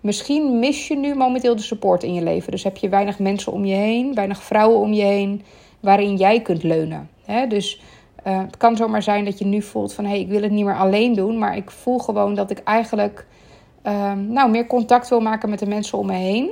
Misschien 0.00 0.58
mis 0.58 0.88
je 0.88 0.96
nu 0.96 1.14
momenteel 1.14 1.56
de 1.56 1.62
support 1.62 2.02
in 2.02 2.14
je 2.14 2.22
leven. 2.22 2.50
Dus 2.50 2.62
heb 2.62 2.76
je 2.76 2.88
weinig 2.88 3.18
mensen 3.18 3.52
om 3.52 3.64
je 3.64 3.74
heen, 3.74 4.14
weinig 4.14 4.42
vrouwen 4.42 4.80
om 4.80 4.92
je 4.92 5.02
heen 5.02 5.42
waarin 5.86 6.16
jij 6.16 6.40
kunt 6.40 6.62
leunen. 6.62 7.10
Dus 7.48 7.80
uh, 8.26 8.38
het 8.38 8.56
kan 8.56 8.76
zomaar 8.76 9.02
zijn 9.02 9.24
dat 9.24 9.38
je 9.38 9.46
nu 9.46 9.62
voelt 9.62 9.94
van 9.94 10.04
hé, 10.04 10.10
hey, 10.10 10.20
ik 10.20 10.28
wil 10.28 10.42
het 10.42 10.50
niet 10.50 10.64
meer 10.64 10.76
alleen 10.76 11.14
doen. 11.14 11.38
Maar 11.38 11.56
ik 11.56 11.70
voel 11.70 11.98
gewoon 11.98 12.34
dat 12.34 12.50
ik 12.50 12.58
eigenlijk 12.58 13.26
uh, 13.86 14.12
nou, 14.12 14.50
meer 14.50 14.66
contact 14.66 15.08
wil 15.08 15.20
maken 15.20 15.50
met 15.50 15.58
de 15.58 15.66
mensen 15.66 15.98
om 15.98 16.06
me 16.06 16.12
heen. 16.12 16.50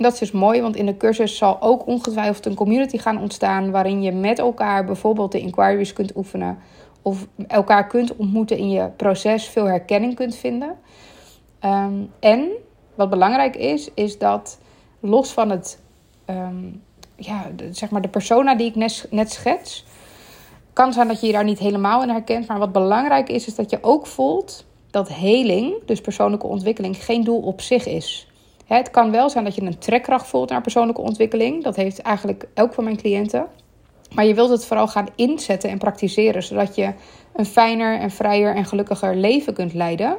Dat 0.00 0.12
is 0.12 0.18
dus 0.18 0.32
mooi, 0.32 0.60
want 0.60 0.76
in 0.76 0.86
de 0.86 0.96
cursus 0.96 1.36
zal 1.36 1.62
ook 1.62 1.86
ongetwijfeld 1.86 2.46
een 2.46 2.54
community 2.54 2.98
gaan 2.98 3.20
ontstaan 3.20 3.70
waarin 3.70 4.02
je 4.02 4.12
met 4.12 4.38
elkaar 4.38 4.84
bijvoorbeeld 4.84 5.32
de 5.32 5.40
inquiries 5.40 5.92
kunt 5.92 6.16
oefenen 6.16 6.58
of 7.02 7.26
elkaar 7.46 7.86
kunt 7.86 8.16
ontmoeten 8.16 8.58
in 8.58 8.70
je 8.70 8.88
proces, 8.96 9.48
veel 9.48 9.64
herkenning 9.64 10.14
kunt 10.14 10.36
vinden. 10.36 10.78
Ehm, 11.58 11.94
en 12.20 12.48
wat 12.94 13.10
belangrijk 13.10 13.56
is, 13.56 13.90
is 13.94 14.18
dat 14.18 14.58
los 15.00 15.32
van 15.32 15.50
het, 15.50 15.82
um, 16.30 16.82
ja, 17.16 17.50
zeg 17.70 17.90
maar 17.90 18.02
de 18.02 18.08
persona 18.08 18.54
die 18.54 18.68
ik 18.68 18.74
net, 18.74 19.06
net 19.10 19.32
schets, 19.32 19.84
kan 20.72 20.92
zijn 20.92 21.08
dat 21.08 21.20
je 21.20 21.26
je 21.26 21.32
daar 21.32 21.44
niet 21.44 21.58
helemaal 21.58 22.02
in 22.02 22.08
herkent. 22.08 22.46
Maar 22.46 22.58
wat 22.58 22.72
belangrijk 22.72 23.28
is, 23.28 23.46
is 23.46 23.54
dat 23.54 23.70
je 23.70 23.78
ook 23.80 24.06
voelt 24.06 24.64
dat 24.90 25.08
heling, 25.08 25.74
dus 25.84 26.00
persoonlijke 26.00 26.46
ontwikkeling, 26.46 27.04
geen 27.04 27.24
doel 27.24 27.40
op 27.40 27.60
zich 27.60 27.86
is. 27.86 28.28
Het 28.66 28.90
kan 28.90 29.10
wel 29.10 29.30
zijn 29.30 29.44
dat 29.44 29.54
je 29.54 29.62
een 29.62 29.78
trekkracht 29.78 30.26
voelt 30.26 30.50
naar 30.50 30.60
persoonlijke 30.60 31.00
ontwikkeling. 31.00 31.62
Dat 31.62 31.76
heeft 31.76 31.98
eigenlijk 31.98 32.48
elk 32.54 32.74
van 32.74 32.84
mijn 32.84 32.96
cliënten. 32.96 33.46
Maar 34.14 34.24
je 34.24 34.34
wilt 34.34 34.50
het 34.50 34.66
vooral 34.66 34.88
gaan 34.88 35.06
inzetten 35.14 35.70
en 35.70 35.78
praktiseren, 35.78 36.42
zodat 36.42 36.74
je 36.74 36.92
een 37.32 37.46
fijner 37.46 37.98
en 37.98 38.10
vrijer 38.10 38.54
en 38.54 38.64
gelukkiger 38.64 39.16
leven 39.16 39.54
kunt 39.54 39.74
leiden. 39.74 40.16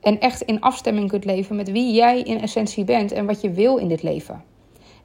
En 0.00 0.20
echt 0.20 0.40
in 0.40 0.60
afstemming 0.60 1.08
kunt 1.08 1.24
leven 1.24 1.56
met 1.56 1.70
wie 1.70 1.92
jij 1.92 2.20
in 2.20 2.40
essentie 2.40 2.84
bent 2.84 3.12
en 3.12 3.26
wat 3.26 3.40
je 3.40 3.50
wil 3.50 3.76
in 3.76 3.88
dit 3.88 4.02
leven. 4.02 4.42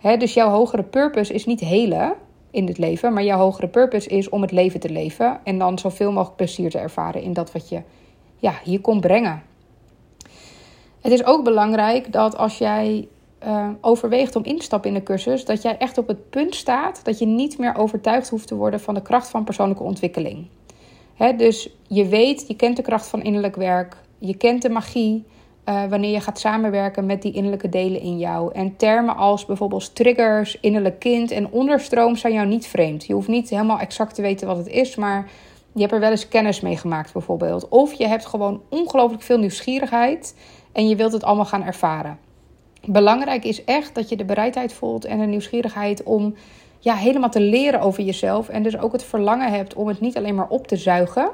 Dus 0.02 0.34
jouw 0.34 0.50
hogere 0.50 0.84
purpose 0.84 1.34
is 1.34 1.46
niet 1.46 1.60
helen 1.60 2.14
in 2.52 2.66
dit 2.66 2.78
leven, 2.78 3.14
maar 3.14 3.24
jouw 3.24 3.38
hogere 3.38 3.68
purpose 3.68 4.10
is 4.10 4.30
om 4.30 4.42
het 4.42 4.52
leven 4.52 4.80
te 4.80 4.90
leven 4.90 5.40
en 5.44 5.58
dan 5.58 5.80
zoveel 5.80 6.12
mogelijk 6.12 6.36
plezier 6.38 6.70
te 6.70 6.78
ervaren 6.78 7.22
in 7.22 7.34
dat 7.34 7.52
wat 7.52 7.70
je 7.70 7.82
ja, 8.38 8.54
hier 8.64 8.82
komt 8.82 9.02
brengen. 9.02 9.44
Het 11.02 11.12
is 11.12 11.26
ook 11.26 11.44
belangrijk 11.44 12.12
dat 12.12 12.38
als 12.38 12.58
jij 12.58 13.08
uh, 13.44 13.70
overweegt 13.82 14.36
om 14.36 14.44
in 14.44 14.58
te 14.58 14.64
stappen 14.64 14.90
in 14.90 14.96
de 14.96 15.04
cursus, 15.04 15.46
dat 15.46 15.62
jij 15.62 15.78
echt 15.78 15.98
op 15.98 16.08
het 16.08 16.30
punt 16.30 16.56
staat 16.56 17.06
dat 17.06 17.20
je 17.20 17.26
niet 17.26 17.58
meer 17.58 17.76
overtuigd 17.76 18.30
hoeft 18.30 18.48
te 18.48 18.56
worden 18.56 18.80
van 18.80 18.94
de 18.94 19.02
kracht 19.02 19.30
van 19.30 19.44
persoonlijke 19.44 19.84
ontwikkeling. 19.84 20.48
dus 21.38 21.70
je 21.88 22.08
weet, 22.08 22.48
je 22.48 22.56
kent 22.56 22.76
de 22.76 22.82
kracht 22.82 23.08
van 23.08 23.22
innerlijk 23.22 23.56
werk, 23.56 23.98
je 24.18 24.38
kent 24.38 24.62
de 24.62 24.70
magie 24.70 25.26
uh, 25.70 25.86
wanneer 25.86 26.12
je 26.12 26.20
gaat 26.20 26.40
samenwerken 26.40 27.06
met 27.06 27.22
die 27.22 27.34
innerlijke 27.34 27.70
delen 27.70 28.02
in 28.02 28.18
jou. 28.18 28.54
En 28.54 28.76
termen 28.76 29.16
als 29.16 29.46
bijvoorbeeld 29.46 29.96
triggers, 29.96 30.60
innerlijk 30.60 31.00
kind 31.00 31.32
en 31.32 31.52
onderstroom 31.52 32.16
zijn 32.16 32.34
jou 32.34 32.48
niet 32.48 32.68
vreemd. 32.68 33.06
Je 33.06 33.14
hoeft 33.14 33.28
niet 33.28 33.50
helemaal 33.50 33.80
exact 33.80 34.16
te 34.16 34.22
weten 34.22 34.48
wat 34.48 34.58
het 34.58 34.68
is, 34.68 34.96
maar 34.96 35.30
je 35.74 35.82
hebt 35.82 35.94
er 35.94 36.00
wel 36.00 36.12
eens 36.12 36.28
kennis 36.28 36.62
mee 36.62 36.78
gemaakt 36.78 37.14
bijvoorbeeld. 37.14 37.68
Of 37.68 37.94
je 37.94 38.08
hebt 38.08 38.26
gewoon 38.26 38.62
ongelooflijk 38.70 39.24
veel 39.24 39.38
nieuwsgierigheid 39.38 40.36
en 40.72 40.88
je 40.88 40.96
wilt 40.96 41.12
het 41.12 41.24
allemaal 41.24 41.46
gaan 41.46 41.64
ervaren. 41.64 42.20
Belangrijk 42.86 43.44
is 43.44 43.64
echt 43.64 43.96
dat 43.96 44.10
je 44.10 44.16
de 44.16 44.26
bereidheid 44.26 44.74
voelt 44.74 45.06
en 45.06 45.20
de 45.20 45.26
nieuwsgierigheid 45.26 46.04
om 46.04 46.36
ja, 46.80 46.96
helemaal 46.96 47.30
te 47.30 47.42
leren 47.42 47.82
over 47.82 48.04
jezelf. 48.04 48.50
En 48.50 48.64
dus 48.64 48.78
ook 48.78 48.92
het 48.92 49.04
verlangen 49.04 49.52
hebt 49.52 49.74
om 49.74 49.88
het 49.88 50.00
niet 50.00 50.18
alleen 50.18 50.36
maar 50.36 50.50
op 50.50 50.68
te 50.68 50.76
zuigen 50.76 51.30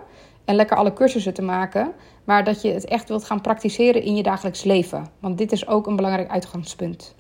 en 0.46 0.56
lekker 0.56 0.78
alle 0.78 0.94
cursussen 0.94 1.34
te 1.34 1.42
maken, 1.42 1.92
maar 2.26 2.44
dat 2.44 2.62
je 2.62 2.72
het 2.72 2.86
echt 2.86 3.08
wilt 3.08 3.26
gaan 3.26 3.42
praktiseren 3.42 4.04
in 4.04 4.16
je 4.16 4.24
dagelijks 4.24 4.64
leven. 4.64 5.08
Want 5.20 5.38
dit 5.38 5.52
is 5.52 5.68
ook 5.68 5.88
een 5.88 5.96
belangrijk 5.96 6.30
uitgangspunt. 6.30 7.16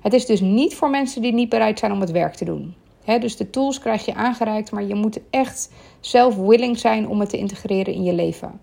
Het 0.00 0.12
is 0.12 0.26
dus 0.26 0.40
niet 0.40 0.74
voor 0.74 0.90
mensen 0.90 1.22
die 1.22 1.32
niet 1.32 1.48
bereid 1.48 1.78
zijn 1.78 1.92
om 1.92 2.00
het 2.00 2.10
werk 2.10 2.34
te 2.34 2.44
doen. 2.44 2.74
dus 3.04 3.36
de 3.36 3.50
tools 3.50 3.78
krijg 3.78 4.04
je 4.04 4.14
aangereikt, 4.14 4.70
maar 4.70 4.84
je 4.84 4.94
moet 4.94 5.20
echt 5.30 5.72
zelf 6.00 6.36
willing 6.36 6.78
zijn 6.78 7.08
om 7.08 7.20
het 7.20 7.28
te 7.28 7.38
integreren 7.38 7.94
in 7.94 8.02
je 8.02 8.12
leven. 8.12 8.60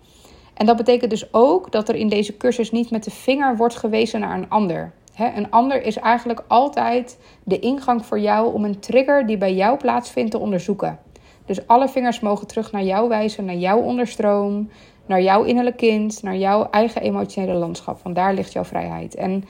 En 0.54 0.66
dat 0.66 0.78
betekent 0.78 1.10
dus 1.10 1.34
ook 1.34 1.72
dat 1.72 1.90
er 1.90 1.96
in 1.96 2.10
deze 2.10 2.38
cursus 2.38 2.72
niet 2.72 2.92
met 2.92 3.04
de 3.04 3.12
vinger 3.12 3.58
wordt 3.58 3.76
gewezen 3.76 4.20
naar 4.20 4.38
een 4.38 4.50
ander. 4.50 4.94
een 5.36 5.52
ander 5.52 5.84
is 5.84 5.98
eigenlijk 5.98 6.44
altijd 6.48 7.18
de 7.44 7.60
ingang 7.60 8.06
voor 8.06 8.20
jou 8.20 8.54
om 8.54 8.66
een 8.66 8.80
trigger 8.80 9.26
die 9.26 9.38
bij 9.38 9.54
jou 9.54 9.78
plaatsvindt 9.78 10.32
te 10.32 10.40
onderzoeken. 10.40 11.00
Dus 11.46 11.68
alle 11.68 11.90
vingers 11.90 12.20
mogen 12.20 12.48
terug 12.48 12.72
naar 12.72 12.84
jou 12.84 13.10
wijzen, 13.10 13.46
naar 13.46 13.56
jouw 13.56 13.80
onderstroom, 13.80 14.70
naar 15.12 15.22
jouw 15.22 15.44
innerlijk 15.44 15.78
kind, 15.78 16.24
naar 16.24 16.38
jouw 16.38 16.68
eigen 16.70 17.02
emotionele 17.02 17.54
landschap. 17.54 18.00
Want 18.04 18.16
daar 18.16 18.34
ligt 18.34 18.52
jouw 18.52 18.64
vrijheid. 18.64 19.16
En 19.16 19.44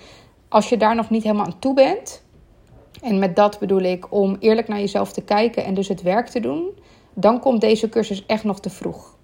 als 0.49 0.69
je 0.69 0.77
daar 0.77 0.95
nog 0.95 1.09
niet 1.09 1.23
helemaal 1.23 1.45
aan 1.45 1.59
toe 1.59 1.73
bent, 1.73 2.23
en 3.01 3.19
met 3.19 3.35
dat 3.35 3.59
bedoel 3.59 3.81
ik 3.81 4.11
om 4.11 4.37
eerlijk 4.39 4.67
naar 4.67 4.79
jezelf 4.79 5.11
te 5.11 5.21
kijken 5.21 5.65
en 5.65 5.73
dus 5.73 5.87
het 5.87 6.01
werk 6.01 6.27
te 6.27 6.39
doen, 6.39 6.69
dan 7.13 7.39
komt 7.39 7.61
deze 7.61 7.89
cursus 7.89 8.25
echt 8.25 8.43
nog 8.43 8.59
te 8.59 8.69
vroeg. 8.69 9.15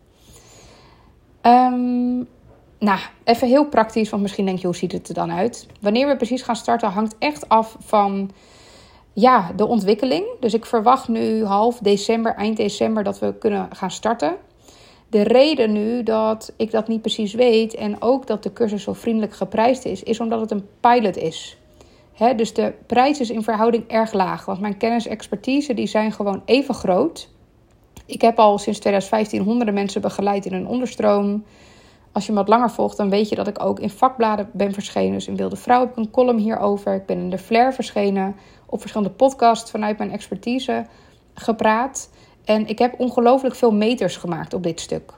Um, 1.42 2.28
nou, 2.80 3.00
even 3.24 3.48
heel 3.48 3.66
praktisch, 3.66 4.10
want 4.10 4.22
misschien 4.22 4.46
denk 4.46 4.60
je, 4.60 4.68
hoe 4.68 4.76
ziet 4.76 4.92
het 4.92 5.08
er 5.08 5.14
dan 5.14 5.32
uit? 5.32 5.68
Wanneer 5.82 6.08
we 6.08 6.16
precies 6.16 6.42
gaan 6.42 6.56
starten, 6.56 6.90
hangt 6.90 7.16
echt 7.20 7.50
af 7.50 7.76
van 7.80 8.32
ja, 9.14 9.52
de 9.56 9.66
ontwikkeling. 9.66 10.26
Dus 10.40 10.54
ik 10.54 10.66
verwacht 10.66 11.08
nu 11.08 11.46
half 11.46 11.80
december, 11.80 12.36
eind 12.36 12.58
december, 12.58 13.04
dat 13.04 13.20
we 13.20 13.34
kunnen 13.34 13.68
gaan 13.76 13.92
starten. 13.92 14.36
De 15.10 15.22
reden 15.22 15.72
nu 15.72 16.04
dat 16.04 16.54
ik 16.58 16.72
dat 16.72 16.88
niet 16.88 17.02
precies 17.02 17.34
weet 17.34 17.76
en 17.76 18.02
ook 18.02 18.28
dat 18.28 18.44
de 18.44 18.54
cursus 18.54 18.84
zo 18.84 18.94
vriendelijk 18.94 19.34
geprijsd 19.34 19.86
is, 19.86 20.04
is 20.04 20.20
omdat 20.20 20.40
het 20.40 20.52
een 20.52 20.68
pilot 20.80 21.18
is. 21.18 21.58
dus 22.36 22.54
de 22.54 22.74
prijs 22.86 23.20
is 23.20 23.30
in 23.30 23.44
verhouding 23.44 23.88
erg 23.88 24.14
laag, 24.14 24.46
want 24.46 24.60
mijn 24.60 24.78
kennis 24.78 25.06
en 25.06 25.12
expertise 25.12 25.74
die 25.74 25.88
zijn 25.88 26.12
gewoon 26.12 26.42
even 26.46 26.74
groot. 26.74 27.30
Ik 28.06 28.22
heb 28.22 28.40
al 28.40 28.58
sinds 28.58 28.80
2015 28.80 29.42
honderden 29.42 29.74
mensen 29.74 30.02
begeleid 30.02 30.46
in 30.46 30.54
een 30.54 30.68
onderstroom. 30.68 31.44
Als 32.12 32.26
je 32.26 32.32
me 32.32 32.38
wat 32.38 32.48
langer 32.48 32.72
volgt, 32.72 32.98
dan 32.98 33.10
weet 33.10 33.30
je 33.30 33.36
dat 33.36 33.48
ik 33.48 33.64
ook 33.64 33.80
in 33.80 33.90
vakbladen 33.90 34.50
ben 34.54 34.74
verschenen. 34.74 35.12
Dus 35.12 35.28
in 35.28 35.36
Wilde 35.36 35.56
Vrouw 35.56 35.80
heb 35.80 35.90
ik 35.90 35.96
een 35.96 36.12
column 36.12 36.40
hierover. 36.40 36.94
Ik 36.94 37.06
ben 37.06 37.18
in 37.18 37.30
de 37.30 37.38
Flair 37.38 37.74
verschenen. 37.74 38.36
Op 38.66 38.80
verschillende 38.80 39.14
podcasts 39.14 39.72
vanuit 39.72 39.98
mijn 39.98 40.12
expertise 40.12 40.86
gepraat. 41.34 42.10
En 42.48 42.68
ik 42.68 42.80
heb 42.80 43.00
ongelooflijk 43.00 43.56
veel 43.56 43.72
meters 43.72 44.18
gemaakt 44.18 44.54
op 44.54 44.64
dit 44.64 44.80
stuk. 44.80 45.14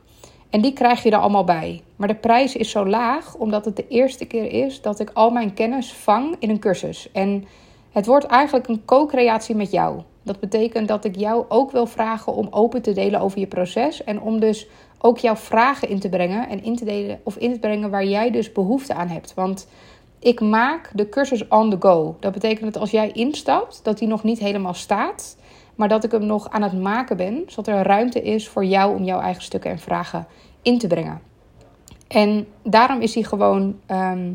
En 0.49 0.61
die 0.61 0.73
krijg 0.73 1.03
je 1.03 1.11
er 1.11 1.19
allemaal 1.19 1.43
bij. 1.43 1.81
Maar 1.95 2.07
de 2.07 2.15
prijs 2.15 2.55
is 2.55 2.69
zo 2.69 2.85
laag 2.85 3.35
omdat 3.35 3.65
het 3.65 3.75
de 3.75 3.87
eerste 3.87 4.25
keer 4.25 4.51
is 4.65 4.81
dat 4.81 4.99
ik 4.99 5.09
al 5.13 5.29
mijn 5.29 5.53
kennis 5.53 5.93
vang 5.93 6.35
in 6.39 6.49
een 6.49 6.59
cursus. 6.59 7.11
En 7.11 7.45
het 7.91 8.05
wordt 8.05 8.25
eigenlijk 8.25 8.67
een 8.67 8.85
co-creatie 8.85 9.55
met 9.55 9.71
jou. 9.71 10.01
Dat 10.23 10.39
betekent 10.39 10.87
dat 10.87 11.05
ik 11.05 11.15
jou 11.15 11.45
ook 11.47 11.71
wil 11.71 11.85
vragen 11.85 12.33
om 12.33 12.47
open 12.51 12.81
te 12.81 12.93
delen 12.93 13.19
over 13.19 13.39
je 13.39 13.47
proces. 13.47 14.03
En 14.03 14.21
om 14.21 14.39
dus 14.39 14.67
ook 14.99 15.17
jouw 15.17 15.35
vragen 15.35 15.89
in 15.89 15.99
te 15.99 16.09
brengen. 16.09 16.49
En 16.49 16.63
in 16.63 16.75
te 16.75 16.85
delen 16.85 17.19
of 17.23 17.37
in 17.37 17.53
te 17.53 17.59
brengen 17.59 17.89
waar 17.89 18.05
jij 18.05 18.31
dus 18.31 18.51
behoefte 18.51 18.93
aan 18.93 19.07
hebt. 19.07 19.33
Want 19.33 19.67
ik 20.19 20.41
maak 20.41 20.91
de 20.93 21.09
cursus 21.09 21.47
on 21.47 21.69
the 21.69 21.77
go. 21.79 22.15
Dat 22.19 22.33
betekent 22.33 22.73
dat 22.73 22.81
als 22.81 22.91
jij 22.91 23.11
instapt, 23.11 23.79
dat 23.83 23.97
die 23.97 24.07
nog 24.07 24.23
niet 24.23 24.39
helemaal 24.39 24.73
staat. 24.73 25.37
Maar 25.79 25.87
dat 25.87 26.03
ik 26.03 26.11
hem 26.11 26.25
nog 26.25 26.49
aan 26.49 26.61
het 26.61 26.81
maken 26.81 27.17
ben. 27.17 27.43
Zodat 27.47 27.67
er 27.67 27.85
ruimte 27.85 28.21
is 28.21 28.47
voor 28.47 28.65
jou 28.65 28.95
om 28.95 29.03
jouw 29.03 29.19
eigen 29.19 29.43
stukken 29.43 29.71
en 29.71 29.79
vragen 29.79 30.27
in 30.61 30.77
te 30.77 30.87
brengen. 30.87 31.21
En 32.07 32.47
daarom 32.63 33.01
is 33.01 33.13
hij 33.13 33.23
gewoon 33.23 33.79
ehm, 33.85 34.31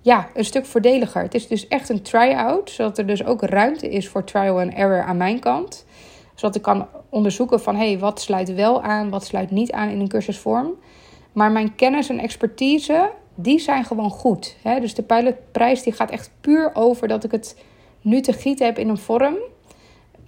ja, 0.00 0.28
een 0.34 0.44
stuk 0.44 0.66
voordeliger. 0.66 1.22
Het 1.22 1.34
is 1.34 1.46
dus 1.46 1.68
echt 1.68 1.88
een 1.88 2.02
try-out, 2.02 2.70
zodat 2.70 2.98
er 2.98 3.06
dus 3.06 3.24
ook 3.24 3.42
ruimte 3.42 3.90
is 3.90 4.08
voor 4.08 4.24
trial 4.24 4.60
and 4.60 4.72
error 4.72 5.02
aan 5.02 5.16
mijn 5.16 5.38
kant. 5.40 5.86
Zodat 6.34 6.56
ik 6.56 6.62
kan 6.62 6.86
onderzoeken 7.08 7.60
van 7.60 7.76
hey, 7.76 7.98
wat 7.98 8.20
sluit 8.20 8.54
wel 8.54 8.82
aan, 8.82 9.10
wat 9.10 9.24
sluit 9.24 9.50
niet 9.50 9.72
aan 9.72 9.88
in 9.88 10.00
een 10.00 10.08
cursusvorm. 10.08 10.74
Maar 11.32 11.52
mijn 11.52 11.74
kennis 11.74 12.08
en 12.08 12.18
expertise, 12.18 13.10
die 13.34 13.58
zijn 13.58 13.84
gewoon 13.84 14.10
goed. 14.10 14.56
Hè? 14.62 14.80
Dus 14.80 14.94
de 14.94 15.02
pilotprijs 15.02 15.82
die 15.82 15.92
gaat 15.92 16.10
echt 16.10 16.30
puur 16.40 16.70
over 16.74 17.08
dat 17.08 17.24
ik 17.24 17.30
het 17.30 17.56
nu 18.00 18.20
te 18.20 18.32
gieten 18.32 18.66
heb 18.66 18.78
in 18.78 18.88
een 18.88 18.98
vorm. 18.98 19.36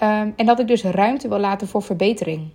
Um, 0.02 0.33
en 0.37 0.47
dat 0.47 0.59
ik 0.59 0.66
dus 0.66 0.83
ruimte 0.83 1.28
wil 1.28 1.38
laten 1.38 1.69
voor 1.69 1.83
verbetering. 1.83 2.49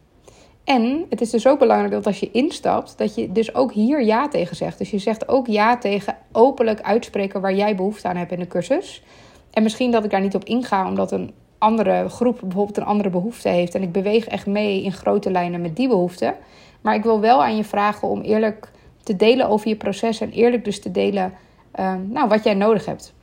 En 0.63 1.05
het 1.09 1.21
is 1.21 1.29
dus 1.29 1.47
ook 1.47 1.59
belangrijk 1.59 1.91
dat 1.91 2.05
als 2.05 2.19
je 2.19 2.31
instapt, 2.31 2.97
dat 2.97 3.15
je 3.15 3.31
dus 3.31 3.55
ook 3.55 3.73
hier 3.73 4.03
ja 4.03 4.27
tegen 4.27 4.55
zegt. 4.55 4.77
Dus 4.77 4.91
je 4.91 4.97
zegt 4.97 5.27
ook 5.27 5.47
ja 5.47 5.77
tegen 5.77 6.17
openlijk 6.31 6.81
uitspreken 6.81 7.41
waar 7.41 7.53
jij 7.53 7.75
behoefte 7.75 8.07
aan 8.07 8.15
hebt 8.15 8.31
in 8.31 8.39
de 8.39 8.47
cursus. 8.47 9.03
En 9.51 9.63
misschien 9.63 9.91
dat 9.91 10.03
ik 10.03 10.09
daar 10.09 10.21
niet 10.21 10.35
op 10.35 10.43
inga, 10.43 10.87
omdat 10.87 11.11
een 11.11 11.33
andere 11.57 12.09
groep 12.09 12.39
bijvoorbeeld 12.41 12.77
een 12.77 12.83
andere 12.83 13.09
behoefte 13.09 13.49
heeft. 13.49 13.75
En 13.75 13.81
ik 13.81 13.91
beweeg 13.91 14.27
echt 14.27 14.45
mee 14.45 14.83
in 14.83 14.91
grote 14.91 15.31
lijnen 15.31 15.61
met 15.61 15.75
die 15.75 15.87
behoefte. 15.87 16.35
Maar 16.81 16.95
ik 16.95 17.03
wil 17.03 17.19
wel 17.19 17.43
aan 17.43 17.55
je 17.55 17.63
vragen 17.63 18.07
om 18.07 18.21
eerlijk 18.21 18.71
te 19.03 19.15
delen 19.15 19.49
over 19.49 19.67
je 19.67 19.75
proces 19.75 20.21
en 20.21 20.31
eerlijk 20.31 20.63
dus 20.63 20.81
te 20.81 20.91
delen 20.91 21.33
uh, 21.79 21.93
nou, 22.09 22.27
wat 22.27 22.43
jij 22.43 22.53
nodig 22.53 22.85
hebt. 22.85 23.13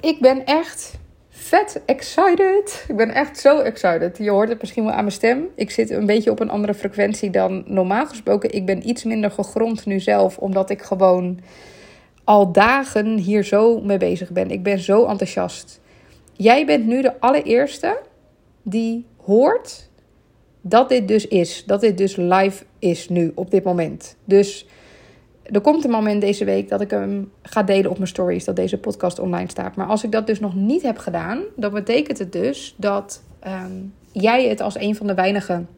Ik 0.00 0.20
ben 0.20 0.44
echt 0.44 0.98
vet 1.40 1.80
excited. 1.86 2.84
Ik 2.88 2.96
ben 2.96 3.10
echt 3.10 3.38
zo 3.38 3.58
excited. 3.58 4.18
Je 4.18 4.30
hoort 4.30 4.48
het 4.48 4.60
misschien 4.60 4.84
wel 4.84 4.92
aan 4.92 5.04
mijn 5.04 5.12
stem. 5.12 5.48
Ik 5.54 5.70
zit 5.70 5.90
een 5.90 6.06
beetje 6.06 6.30
op 6.30 6.40
een 6.40 6.50
andere 6.50 6.74
frequentie 6.74 7.30
dan 7.30 7.64
normaal 7.66 8.06
gesproken. 8.06 8.52
Ik 8.52 8.66
ben 8.66 8.88
iets 8.88 9.04
minder 9.04 9.30
gegrond 9.30 9.86
nu 9.86 10.00
zelf, 10.00 10.38
omdat 10.38 10.70
ik 10.70 10.82
gewoon 10.82 11.40
al 12.24 12.52
dagen 12.52 13.16
hier 13.16 13.44
zo 13.44 13.80
mee 13.80 13.98
bezig 13.98 14.30
ben. 14.30 14.50
Ik 14.50 14.62
ben 14.62 14.78
zo 14.78 15.06
enthousiast. 15.06 15.80
Jij 16.32 16.66
bent 16.66 16.86
nu 16.86 17.02
de 17.02 17.20
allereerste 17.20 17.98
die 18.62 19.06
hoort 19.16 19.88
dat 20.60 20.88
dit 20.88 21.08
dus 21.08 21.26
is. 21.26 21.64
Dat 21.66 21.80
dit 21.80 21.98
dus 21.98 22.16
live 22.16 22.64
is 22.78 23.08
nu, 23.08 23.32
op 23.34 23.50
dit 23.50 23.64
moment. 23.64 24.16
Dus 24.24 24.66
er 25.42 25.60
komt 25.60 25.84
een 25.84 25.90
moment 25.90 26.20
deze 26.20 26.44
week 26.44 26.68
dat 26.68 26.80
ik 26.80 26.90
hem 26.90 27.32
ga 27.42 27.62
delen 27.62 27.90
op 27.90 27.96
mijn 27.96 28.08
stories, 28.08 28.44
dat 28.44 28.56
deze 28.56 28.78
podcast 28.78 29.18
online 29.18 29.50
staat. 29.50 29.76
Maar 29.76 29.86
als 29.86 30.04
ik 30.04 30.12
dat 30.12 30.26
dus 30.26 30.40
nog 30.40 30.54
niet 30.54 30.82
heb 30.82 30.98
gedaan, 30.98 31.42
dan 31.56 31.72
betekent 31.72 32.18
het 32.18 32.32
dus 32.32 32.74
dat 32.76 33.22
ehm, 33.40 33.72
jij 34.12 34.48
het 34.48 34.60
als 34.60 34.78
een 34.78 34.96
van 34.96 35.06
de 35.06 35.14
weinigen 35.14 35.68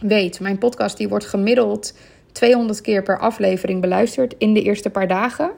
weet. 0.00 0.40
Mijn 0.40 0.58
podcast 0.58 0.96
die 0.96 1.08
wordt 1.08 1.26
gemiddeld 1.26 1.94
200 2.32 2.80
keer 2.80 3.02
per 3.02 3.18
aflevering 3.18 3.80
beluisterd 3.80 4.34
in 4.38 4.54
de 4.54 4.62
eerste 4.62 4.90
paar 4.90 5.08
dagen. 5.08 5.50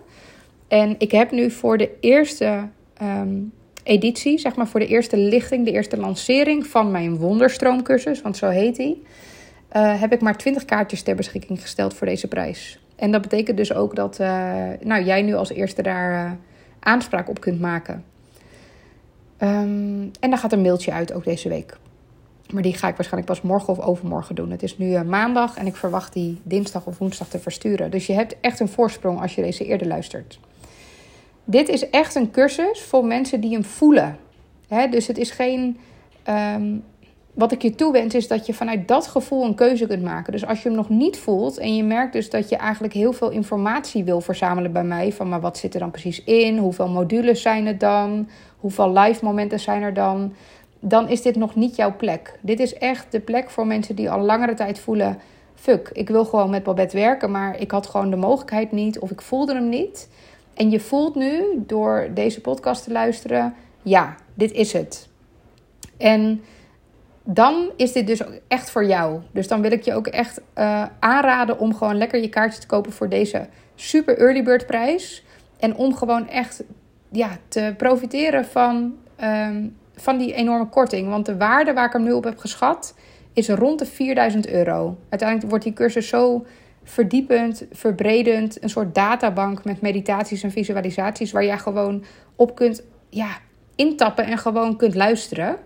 En 0.68 0.94
ik 0.98 1.10
heb 1.10 1.30
nu 1.30 1.50
voor 1.50 1.78
de 1.78 1.90
eerste 2.00 2.68
ehm, 2.94 3.38
editie, 3.82 4.38
zeg 4.38 4.56
maar 4.56 4.68
voor 4.68 4.80
de 4.80 4.86
eerste 4.86 5.16
lichting, 5.16 5.64
de 5.64 5.72
eerste 5.72 5.96
lancering 5.96 6.66
van 6.66 6.90
mijn 6.90 7.16
Wonderstroomcursus, 7.16 8.22
want 8.22 8.36
zo 8.36 8.48
heet 8.48 8.76
die, 8.76 9.02
uh, 9.76 10.00
heb 10.00 10.12
ik 10.12 10.20
maar 10.20 10.36
20 10.36 10.64
kaartjes 10.64 11.02
ter 11.02 11.14
beschikking 11.14 11.60
gesteld 11.60 11.94
voor 11.94 12.06
deze 12.06 12.28
prijs. 12.28 12.78
En 13.04 13.10
dat 13.10 13.22
betekent 13.22 13.56
dus 13.56 13.72
ook 13.72 13.96
dat 13.96 14.20
uh, 14.20 14.26
nou, 14.80 15.04
jij 15.04 15.22
nu 15.22 15.34
als 15.34 15.50
eerste 15.50 15.82
daar 15.82 16.26
uh, 16.26 16.32
aanspraak 16.80 17.28
op 17.28 17.40
kunt 17.40 17.60
maken. 17.60 18.04
Um, 19.38 20.10
en 20.20 20.30
dan 20.30 20.38
gaat 20.38 20.52
een 20.52 20.62
mailtje 20.62 20.92
uit 20.92 21.12
ook 21.12 21.24
deze 21.24 21.48
week. 21.48 21.76
Maar 22.52 22.62
die 22.62 22.74
ga 22.74 22.88
ik 22.88 22.96
waarschijnlijk 22.96 23.32
pas 23.32 23.42
morgen 23.42 23.68
of 23.68 23.80
overmorgen 23.80 24.34
doen. 24.34 24.50
Het 24.50 24.62
is 24.62 24.78
nu 24.78 24.90
uh, 24.90 25.02
maandag 25.02 25.56
en 25.56 25.66
ik 25.66 25.76
verwacht 25.76 26.12
die 26.12 26.40
dinsdag 26.42 26.86
of 26.86 26.98
woensdag 26.98 27.28
te 27.28 27.38
versturen. 27.38 27.90
Dus 27.90 28.06
je 28.06 28.12
hebt 28.12 28.36
echt 28.40 28.60
een 28.60 28.68
voorsprong 28.68 29.20
als 29.20 29.34
je 29.34 29.42
deze 29.42 29.64
eerder 29.64 29.86
luistert. 29.86 30.38
Dit 31.44 31.68
is 31.68 31.90
echt 31.90 32.14
een 32.14 32.30
cursus 32.30 32.82
voor 32.82 33.04
mensen 33.04 33.40
die 33.40 33.52
hem 33.52 33.64
voelen. 33.64 34.18
He, 34.68 34.88
dus 34.88 35.06
het 35.06 35.18
is 35.18 35.30
geen 35.30 35.78
um, 36.28 36.84
wat 37.34 37.52
ik 37.52 37.62
je 37.62 37.74
toewens 37.74 38.14
is 38.14 38.28
dat 38.28 38.46
je 38.46 38.54
vanuit 38.54 38.88
dat 38.88 39.06
gevoel 39.06 39.44
een 39.44 39.54
keuze 39.54 39.86
kunt 39.86 40.02
maken. 40.02 40.32
Dus 40.32 40.46
als 40.46 40.62
je 40.62 40.68
hem 40.68 40.76
nog 40.76 40.88
niet 40.88 41.16
voelt 41.18 41.58
en 41.58 41.76
je 41.76 41.84
merkt 41.84 42.12
dus 42.12 42.30
dat 42.30 42.48
je 42.48 42.56
eigenlijk 42.56 42.94
heel 42.94 43.12
veel 43.12 43.30
informatie 43.30 44.04
wil 44.04 44.20
verzamelen 44.20 44.72
bij 44.72 44.84
mij. 44.84 45.12
Van 45.12 45.28
maar 45.28 45.40
wat 45.40 45.58
zit 45.58 45.74
er 45.74 45.80
dan 45.80 45.90
precies 45.90 46.24
in? 46.24 46.58
Hoeveel 46.58 46.88
modules 46.88 47.42
zijn 47.42 47.66
er 47.66 47.78
dan? 47.78 48.28
Hoeveel 48.58 48.92
live 48.92 49.24
momenten 49.24 49.60
zijn 49.60 49.82
er 49.82 49.94
dan? 49.94 50.34
Dan 50.80 51.08
is 51.08 51.22
dit 51.22 51.36
nog 51.36 51.54
niet 51.54 51.76
jouw 51.76 51.96
plek. 51.96 52.38
Dit 52.40 52.60
is 52.60 52.74
echt 52.74 53.12
de 53.12 53.20
plek 53.20 53.50
voor 53.50 53.66
mensen 53.66 53.96
die 53.96 54.10
al 54.10 54.20
langere 54.20 54.54
tijd 54.54 54.78
voelen... 54.78 55.18
Fuck, 55.54 55.90
ik 55.92 56.08
wil 56.08 56.24
gewoon 56.24 56.50
met 56.50 56.62
Babette 56.62 56.96
werken, 56.96 57.30
maar 57.30 57.60
ik 57.60 57.70
had 57.70 57.86
gewoon 57.86 58.10
de 58.10 58.16
mogelijkheid 58.16 58.72
niet 58.72 58.98
of 58.98 59.10
ik 59.10 59.20
voelde 59.20 59.54
hem 59.54 59.68
niet. 59.68 60.08
En 60.54 60.70
je 60.70 60.80
voelt 60.80 61.14
nu 61.14 61.42
door 61.56 62.08
deze 62.14 62.40
podcast 62.40 62.84
te 62.84 62.92
luisteren, 62.92 63.54
ja, 63.82 64.14
dit 64.34 64.52
is 64.52 64.72
het. 64.72 65.08
En 65.96 66.42
dan 67.24 67.70
is 67.76 67.92
dit 67.92 68.06
dus 68.06 68.22
echt 68.48 68.70
voor 68.70 68.84
jou. 68.84 69.20
Dus 69.32 69.48
dan 69.48 69.60
wil 69.60 69.72
ik 69.72 69.82
je 69.82 69.94
ook 69.94 70.06
echt 70.06 70.40
uh, 70.58 70.84
aanraden 70.98 71.58
om 71.58 71.74
gewoon 71.74 71.96
lekker 71.96 72.20
je 72.20 72.28
kaartje 72.28 72.60
te 72.60 72.66
kopen 72.66 72.92
voor 72.92 73.08
deze 73.08 73.46
super 73.74 74.18
early 74.18 74.42
bird 74.42 74.66
prijs. 74.66 75.24
En 75.58 75.76
om 75.76 75.94
gewoon 75.94 76.28
echt 76.28 76.64
ja, 77.10 77.38
te 77.48 77.74
profiteren 77.76 78.44
van, 78.44 78.94
um, 79.22 79.76
van 79.94 80.18
die 80.18 80.34
enorme 80.34 80.68
korting. 80.68 81.08
Want 81.08 81.26
de 81.26 81.36
waarde 81.36 81.72
waar 81.72 81.86
ik 81.86 81.92
hem 81.92 82.02
nu 82.02 82.12
op 82.12 82.24
heb 82.24 82.38
geschat 82.38 82.94
is 83.32 83.48
rond 83.48 83.78
de 83.78 83.86
4000 83.86 84.48
euro. 84.48 84.96
Uiteindelijk 85.08 85.50
wordt 85.50 85.64
die 85.64 85.72
cursus 85.72 86.08
zo 86.08 86.46
verdiepend, 86.84 87.66
verbredend. 87.72 88.62
Een 88.62 88.70
soort 88.70 88.94
databank 88.94 89.64
met 89.64 89.80
meditaties 89.80 90.42
en 90.42 90.50
visualisaties 90.50 91.32
waar 91.32 91.44
jij 91.44 91.58
gewoon 91.58 92.04
op 92.36 92.54
kunt 92.54 92.82
ja, 93.08 93.38
intappen 93.74 94.24
en 94.24 94.38
gewoon 94.38 94.76
kunt 94.76 94.94
luisteren. 94.94 95.56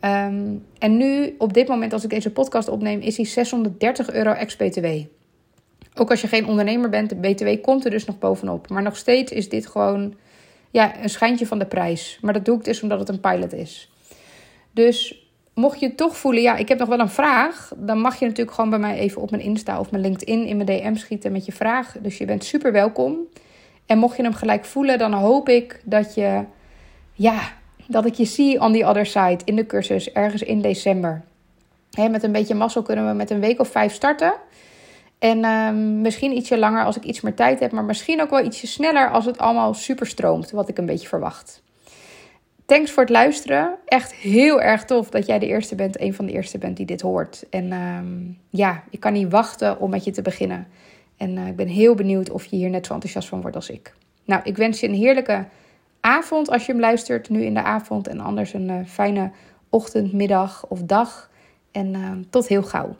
Um, 0.00 0.64
en 0.78 0.96
nu, 0.96 1.34
op 1.38 1.52
dit 1.52 1.68
moment, 1.68 1.92
als 1.92 2.04
ik 2.04 2.10
deze 2.10 2.32
podcast 2.32 2.68
opneem, 2.68 3.00
is 3.00 3.14
die 3.14 3.26
630 3.26 4.12
euro 4.12 4.32
ex-BTW. 4.32 4.86
Ook 5.94 6.10
als 6.10 6.20
je 6.20 6.28
geen 6.28 6.46
ondernemer 6.46 6.90
bent, 6.90 7.08
de 7.08 7.16
BTW 7.16 7.62
komt 7.62 7.84
er 7.84 7.90
dus 7.90 8.04
nog 8.04 8.18
bovenop. 8.18 8.68
Maar 8.68 8.82
nog 8.82 8.96
steeds 8.96 9.32
is 9.32 9.48
dit 9.48 9.66
gewoon 9.66 10.14
ja, 10.70 11.02
een 11.02 11.08
schijntje 11.08 11.46
van 11.46 11.58
de 11.58 11.66
prijs. 11.66 12.18
Maar 12.20 12.32
dat 12.32 12.44
doe 12.44 12.58
ik 12.58 12.64
dus 12.64 12.82
omdat 12.82 12.98
het 12.98 13.08
een 13.08 13.20
pilot 13.20 13.52
is. 13.52 13.90
Dus 14.72 15.28
mocht 15.54 15.80
je 15.80 15.94
toch 15.94 16.16
voelen, 16.16 16.42
ja, 16.42 16.56
ik 16.56 16.68
heb 16.68 16.78
nog 16.78 16.88
wel 16.88 17.00
een 17.00 17.08
vraag, 17.08 17.72
dan 17.76 18.00
mag 18.00 18.18
je 18.18 18.26
natuurlijk 18.26 18.56
gewoon 18.56 18.70
bij 18.70 18.78
mij 18.78 18.98
even 18.98 19.22
op 19.22 19.30
mijn 19.30 19.42
Insta 19.42 19.80
of 19.80 19.90
mijn 19.90 20.02
LinkedIn 20.02 20.46
in 20.46 20.56
mijn 20.56 20.68
DM 20.68 20.94
schieten 20.94 21.32
met 21.32 21.46
je 21.46 21.52
vraag. 21.52 21.96
Dus 22.00 22.18
je 22.18 22.24
bent 22.24 22.44
super 22.44 22.72
welkom. 22.72 23.18
En 23.86 23.98
mocht 23.98 24.16
je 24.16 24.22
hem 24.22 24.34
gelijk 24.34 24.64
voelen, 24.64 24.98
dan 24.98 25.12
hoop 25.12 25.48
ik 25.48 25.80
dat 25.84 26.14
je 26.14 26.44
ja, 27.12 27.40
dat 27.88 28.06
ik 28.06 28.14
je 28.14 28.24
zie 28.24 28.60
on 28.60 28.72
the 28.72 28.84
other 28.84 29.06
side 29.06 29.38
in 29.44 29.56
de 29.56 29.66
cursus 29.66 30.12
ergens 30.12 30.42
in 30.42 30.60
december. 30.60 31.22
met 32.10 32.22
een 32.22 32.32
beetje 32.32 32.54
mazzel 32.54 32.82
kunnen 32.82 33.08
we 33.08 33.12
met 33.12 33.30
een 33.30 33.40
week 33.40 33.60
of 33.60 33.68
vijf 33.68 33.92
starten. 33.92 34.34
En 35.18 35.44
um, 35.44 36.00
misschien 36.00 36.36
ietsje 36.36 36.58
langer 36.58 36.84
als 36.84 36.96
ik 36.96 37.04
iets 37.04 37.20
meer 37.20 37.34
tijd 37.34 37.60
heb, 37.60 37.72
maar 37.72 37.84
misschien 37.84 38.22
ook 38.22 38.30
wel 38.30 38.44
ietsje 38.44 38.66
sneller 38.66 39.10
als 39.10 39.24
het 39.24 39.38
allemaal 39.38 39.74
super 39.74 40.06
stroomt, 40.06 40.50
wat 40.50 40.68
ik 40.68 40.78
een 40.78 40.86
beetje 40.86 41.08
verwacht. 41.08 41.62
Thanks 42.66 42.90
voor 42.90 43.02
het 43.02 43.12
luisteren. 43.12 43.76
Echt 43.84 44.14
heel 44.14 44.60
erg 44.60 44.84
tof 44.84 45.10
dat 45.10 45.26
jij 45.26 45.38
de 45.38 45.46
eerste 45.46 45.74
bent, 45.74 46.00
een 46.00 46.14
van 46.14 46.26
de 46.26 46.32
eerste 46.32 46.58
bent 46.58 46.76
die 46.76 46.86
dit 46.86 47.00
hoort. 47.00 47.44
En 47.50 47.72
um, 47.72 48.38
ja, 48.50 48.82
ik 48.90 49.00
kan 49.00 49.12
niet 49.12 49.30
wachten 49.30 49.80
om 49.80 49.90
met 49.90 50.04
je 50.04 50.10
te 50.10 50.22
beginnen. 50.22 50.66
En 51.16 51.36
uh, 51.36 51.46
ik 51.46 51.56
ben 51.56 51.68
heel 51.68 51.94
benieuwd 51.94 52.30
of 52.30 52.44
je 52.44 52.56
hier 52.56 52.70
net 52.70 52.86
zo 52.86 52.92
enthousiast 52.92 53.28
van 53.28 53.40
wordt 53.40 53.56
als 53.56 53.70
ik. 53.70 53.92
Nou, 54.24 54.40
ik 54.44 54.56
wens 54.56 54.80
je 54.80 54.88
een 54.88 54.94
heerlijke 54.94 55.44
avond 56.06 56.50
als 56.50 56.66
je 56.66 56.72
hem 56.72 56.80
luistert, 56.80 57.28
nu 57.28 57.42
in 57.42 57.54
de 57.54 57.62
avond. 57.62 58.08
En 58.08 58.20
anders 58.20 58.52
een 58.52 58.68
uh, 58.68 58.86
fijne 58.86 59.30
ochtend, 59.70 60.12
middag 60.12 60.66
of 60.68 60.82
dag. 60.82 61.30
En 61.70 61.94
uh, 61.94 62.10
tot 62.30 62.46
heel 62.46 62.62
gauw. 62.62 62.96